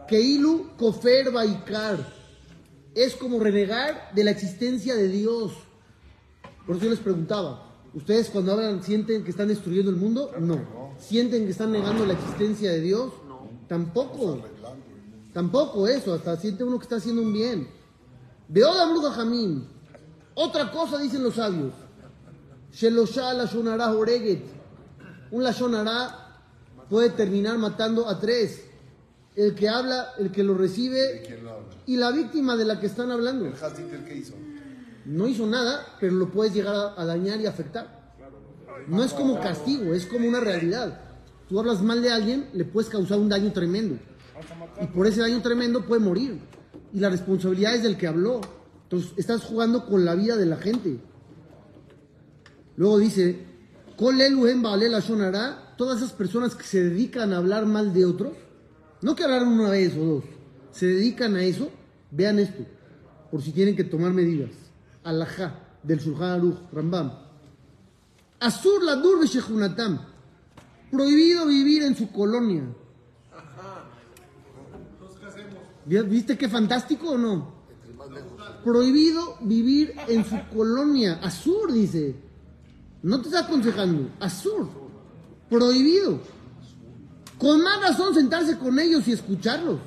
Keilu 0.08 0.72
kofer 0.78 1.32
baikar. 1.32 1.98
Es 2.96 3.16
como 3.16 3.40
renegar 3.40 4.12
de 4.16 4.24
la 4.24 4.32
existencia 4.32 4.96
de 4.96 5.08
Dios. 5.08 5.67
Por 6.68 6.76
eso 6.76 6.86
yo 6.86 6.92
les 6.92 7.00
preguntaba, 7.00 7.64
¿ustedes 7.94 8.30
cuando 8.30 8.52
hablan 8.52 8.84
sienten 8.84 9.24
que 9.24 9.32
están 9.32 9.48
destruyendo 9.48 9.90
el 9.90 9.96
mundo? 9.96 10.32
No. 10.40 10.94
¿Sienten 11.00 11.46
que 11.46 11.52
están 11.52 11.72
negando 11.72 12.06
la 12.06 12.14
existencia 12.14 12.72
de 12.72 12.82
Dios? 12.82 13.14
Tampoco. 13.70 14.42
Tampoco 15.34 15.88
eso, 15.88 16.14
hasta 16.14 16.36
siente 16.36 16.66
uno 16.66 16.78
que 16.78 16.84
está 16.84 16.98
haciendo 16.98 17.22
un 17.22 17.32
bien. 17.32 17.68
Beoda 18.50 18.90
Bruja 18.90 19.12
Jamín. 19.12 19.66
Otra 20.34 20.70
cosa 20.72 20.98
dicen 21.00 21.24
los 21.24 21.36
sabios. 21.36 21.74
Shelosha 22.74 23.34
la 23.34 23.46
shonará 23.46 23.94
oreget. 23.94 24.44
Un 25.32 25.44
lashonará 25.44 26.42
puede 26.90 27.12
terminar 27.12 27.58
matando 27.58 28.08
a 28.08 28.20
tres. 28.20 28.66
El 29.36 29.56
que 29.56 29.70
habla, 29.70 30.14
el 30.18 30.32
que 30.32 30.44
lo 30.44 30.56
recibe 30.56 31.40
y 31.86 31.96
la 31.96 32.12
víctima 32.12 32.58
de 32.58 32.66
la 32.66 32.80
que 32.80 32.88
están 32.88 33.12
hablando. 33.12 33.46
El 33.46 33.54
el 33.54 34.06
que 34.06 34.18
hizo. 34.18 34.34
No 35.08 35.26
hizo 35.26 35.48
nada, 35.48 35.86
pero 36.02 36.14
lo 36.14 36.30
puedes 36.30 36.54
llegar 36.54 36.94
a, 36.98 37.06
dañar 37.06 37.40
y 37.40 37.46
afectar. 37.46 38.14
No 38.90 39.04
es 39.04 39.14
como 39.14 39.40
castigo, 39.40 39.94
es 39.94 40.06
como 40.06 40.28
una 40.28 40.42
realidad. 40.42 41.00
Tú 41.48 41.58
hablas 41.58 41.82
mal 41.82 42.02
de 42.02 42.12
alguien, 42.12 42.50
le 42.54 42.66
puedes 42.66 42.90
causar 42.90 43.18
un 43.18 43.30
daño 43.30 43.54
tremendo. 43.54 43.98
Y 44.82 44.88
por 44.88 45.08
ese 45.08 45.22
daño 45.22 45.42
tremendo 45.42 45.86
puede 45.86 46.02
morir. 46.02 46.42
Y 46.94 47.00
la 47.00 47.10
responsabilidad 47.10 47.76
es 47.76 47.84
del 47.84 47.96
que 47.98 48.08
habló. 48.08 48.42
Entonces 48.84 49.14
estás 49.16 49.44
jugando 49.46 49.86
con 49.86 50.04
la 50.04 50.14
vida 50.14 50.36
de 50.36 50.46
la 50.46 50.58
gente. 50.58 51.00
Luego 52.76 53.00
dice, 53.00 53.46
todas 55.78 55.98
esas 55.98 56.12
personas 56.12 56.54
que 56.54 56.64
se 56.66 56.84
dedican 56.84 57.32
a 57.32 57.38
hablar 57.38 57.66
mal 57.66 57.94
de 57.94 58.04
otros, 58.04 58.34
no 59.02 59.16
que 59.16 59.24
hablaron 59.24 59.48
una 59.48 59.70
vez 59.70 59.96
o 59.96 60.04
dos, 60.04 60.24
se 60.72 60.86
dedican 60.86 61.38
a 61.38 61.44
eso, 61.44 61.72
vean 62.12 62.40
esto, 62.40 62.66
por 63.32 63.42
si 63.42 63.54
tienen 63.54 63.78
que 63.78 63.86
tomar 63.86 64.12
medidas. 64.12 64.67
Alajá, 65.08 65.54
del 65.84 66.00
Shulchan 66.00 66.32
Aruch, 66.32 66.58
Rambam. 66.74 67.14
Asur 68.42 68.84
la 68.84 68.96
durbe 68.96 69.26
shehunatam. 69.26 70.00
Prohibido 70.92 71.46
vivir 71.46 71.84
en 71.84 71.96
su 71.96 72.12
colonia. 72.12 72.64
¿Viste 75.86 76.38
qué 76.38 76.50
fantástico 76.50 77.12
o 77.12 77.18
no? 77.18 77.56
Prohibido 78.66 79.38
vivir 79.42 79.96
en 80.10 80.26
su 80.26 80.38
colonia. 80.54 81.20
Asur, 81.24 81.72
dice. 81.72 82.16
No 83.02 83.22
te 83.22 83.30
está 83.30 83.46
aconsejando. 83.46 84.10
Asur. 84.20 84.68
Prohibido. 85.50 86.20
Con 87.38 87.64
más 87.64 87.82
razón 87.82 88.14
sentarse 88.14 88.58
con 88.58 88.78
ellos 88.78 89.08
y 89.08 89.14
escucharlos. 89.14 89.80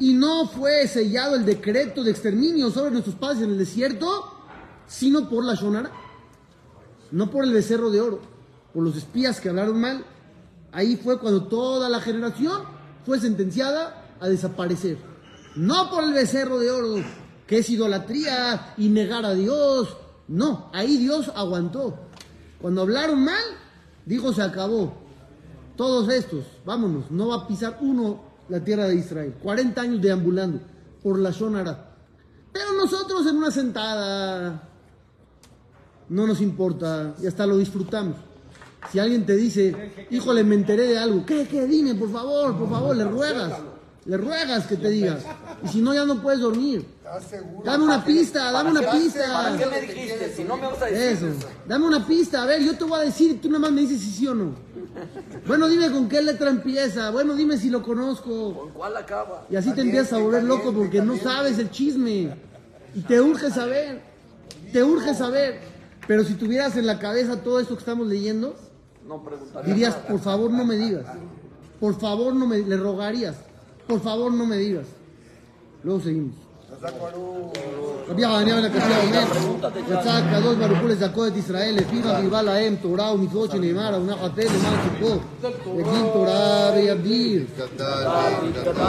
Y 0.00 0.12
no 0.12 0.46
fue 0.46 0.86
sellado 0.86 1.34
el 1.34 1.44
decreto 1.44 2.04
de 2.04 2.10
exterminio 2.10 2.70
sobre 2.70 2.90
nuestros 2.92 3.16
padres 3.16 3.42
en 3.42 3.50
el 3.50 3.58
desierto, 3.58 4.32
sino 4.86 5.28
por 5.28 5.44
la 5.44 5.54
Shonara. 5.54 5.90
No 7.10 7.30
por 7.30 7.44
el 7.44 7.52
becerro 7.52 7.90
de 7.90 8.00
oro, 8.00 8.20
por 8.72 8.84
los 8.84 8.96
espías 8.96 9.40
que 9.40 9.48
hablaron 9.48 9.80
mal. 9.80 10.04
Ahí 10.72 10.96
fue 10.96 11.18
cuando 11.18 11.44
toda 11.44 11.88
la 11.88 12.00
generación 12.00 12.62
fue 13.04 13.18
sentenciada 13.18 14.04
a 14.20 14.28
desaparecer. 14.28 14.98
No 15.56 15.90
por 15.90 16.04
el 16.04 16.12
becerro 16.12 16.58
de 16.58 16.70
oro, 16.70 16.96
que 17.46 17.58
es 17.58 17.70
idolatría 17.70 18.74
y 18.76 18.88
negar 18.90 19.24
a 19.24 19.34
Dios. 19.34 19.96
No, 20.28 20.70
ahí 20.74 20.98
Dios 20.98 21.32
aguantó. 21.34 21.98
Cuando 22.60 22.82
hablaron 22.82 23.24
mal, 23.24 23.42
dijo 24.04 24.32
se 24.32 24.42
acabó. 24.42 24.92
Todos 25.76 26.08
estos, 26.10 26.44
vámonos, 26.64 27.10
no 27.10 27.28
va 27.28 27.36
a 27.36 27.46
pisar 27.46 27.78
uno 27.80 28.27
la 28.48 28.64
tierra 28.64 28.86
de 28.86 28.96
Israel. 28.96 29.34
40 29.42 29.80
años 29.80 30.02
deambulando 30.02 30.60
por 31.02 31.18
la 31.18 31.30
Shonara. 31.30 31.86
Pero 32.52 32.72
nosotros 32.72 33.26
en 33.26 33.36
una 33.36 33.50
sentada 33.50 34.68
no 36.08 36.26
nos 36.26 36.40
importa 36.40 37.14
y 37.22 37.26
hasta 37.26 37.46
lo 37.46 37.58
disfrutamos. 37.58 38.16
Si 38.90 38.98
alguien 38.98 39.26
te 39.26 39.36
dice, 39.36 40.06
híjole, 40.10 40.44
me 40.44 40.54
enteré 40.54 40.86
de 40.86 40.98
algo, 40.98 41.26
¿qué, 41.26 41.46
qué? 41.46 41.66
Dime, 41.66 41.94
por 41.94 42.10
favor, 42.10 42.56
por 42.56 42.70
favor, 42.70 42.96
le 42.96 43.04
ruegas. 43.04 43.52
Le 44.06 44.16
ruegas 44.16 44.66
que 44.66 44.76
te 44.76 44.88
diga. 44.88 45.18
Y 45.62 45.68
si 45.68 45.82
no, 45.82 45.92
ya 45.92 46.06
no 46.06 46.22
puedes 46.22 46.40
dormir. 46.40 46.86
Dame 47.64 47.84
una 47.84 48.02
pista, 48.02 48.50
dame 48.50 48.70
una 48.70 48.80
¿Para 48.80 48.92
qué 48.92 48.98
pista. 48.98 49.70
me 49.70 49.80
dijiste? 49.82 50.32
Si 50.34 50.44
no 50.44 50.56
me 50.56 50.66
vas 50.66 50.80
a 50.80 50.86
decir 50.86 51.28
Eso, 51.28 51.46
dame 51.66 51.86
una 51.86 52.06
pista, 52.06 52.42
a 52.42 52.46
ver, 52.46 52.62
yo 52.62 52.76
te 52.76 52.84
voy 52.84 53.00
a 53.00 53.02
decir 53.04 53.32
y 53.32 53.34
tú 53.34 53.48
nada 53.48 53.60
más 53.60 53.72
me 53.72 53.82
dices 53.82 54.00
si 54.00 54.10
sí 54.10 54.26
o 54.26 54.34
no. 54.34 54.54
Bueno, 55.46 55.68
dime 55.68 55.90
con 55.90 56.08
qué 56.08 56.22
letra 56.22 56.50
empieza, 56.50 57.10
bueno, 57.10 57.34
dime 57.34 57.56
si 57.56 57.70
lo 57.70 57.82
conozco. 57.82 58.54
¿Con 58.54 58.70
cuál 58.70 58.96
acaba? 58.96 59.46
Y 59.50 59.56
así 59.56 59.72
te 59.72 59.82
empiezas 59.82 60.14
a 60.14 60.18
volver 60.18 60.44
loco 60.44 60.72
porque 60.72 61.00
no 61.00 61.16
sabes 61.16 61.58
el 61.58 61.70
chisme. 61.70 62.34
Y 62.94 63.00
te 63.02 63.20
urge 63.20 63.50
saber, 63.50 64.00
te 64.72 64.82
urge 64.82 65.14
saber. 65.14 65.60
Pero 66.06 66.24
si 66.24 66.34
tuvieras 66.34 66.76
en 66.76 66.86
la 66.86 66.98
cabeza 66.98 67.42
todo 67.42 67.60
esto 67.60 67.74
que 67.74 67.80
estamos 67.80 68.06
leyendo, 68.06 68.56
No 69.06 69.22
dirías, 69.64 69.94
por 69.94 70.20
favor 70.20 70.50
no 70.50 70.64
me 70.64 70.76
digas. 70.76 71.04
Por 71.80 71.98
favor 71.98 72.34
no 72.34 72.46
me, 72.46 72.58
le 72.58 72.76
rogarías. 72.76 73.36
Por 73.86 74.00
favor 74.00 74.32
no 74.32 74.46
me 74.46 74.56
digas. 74.56 74.86
Luego 75.82 76.00
seguimos. 76.00 76.34
רבי 78.09 78.21
יחניה 78.21 78.55
בן 78.55 78.65
הקשיא 78.65 78.97
אומר, 79.03 79.23
יצא 79.89 80.09
הקדוש 80.09 80.55
ברוך 80.55 80.79
הוא 80.79 80.89
לזכות 80.89 81.27
את 81.27 81.37
ישראל 81.37 81.75
לפיו 81.77 82.01
חיבה 82.21 82.41
להם 82.41 82.75
תורה 82.81 83.13
ומצוות 83.13 83.51
שנאמר, 83.51 83.95
המונח 83.95 84.17
הפה 84.21 84.41
למען 84.41 84.79
צדקו, 84.83 85.19
יגיד 85.79 86.13
תורה 86.13 86.71
ויבדיר. 86.75 87.41
גדל, 87.57 87.85
גדל. 88.63 88.83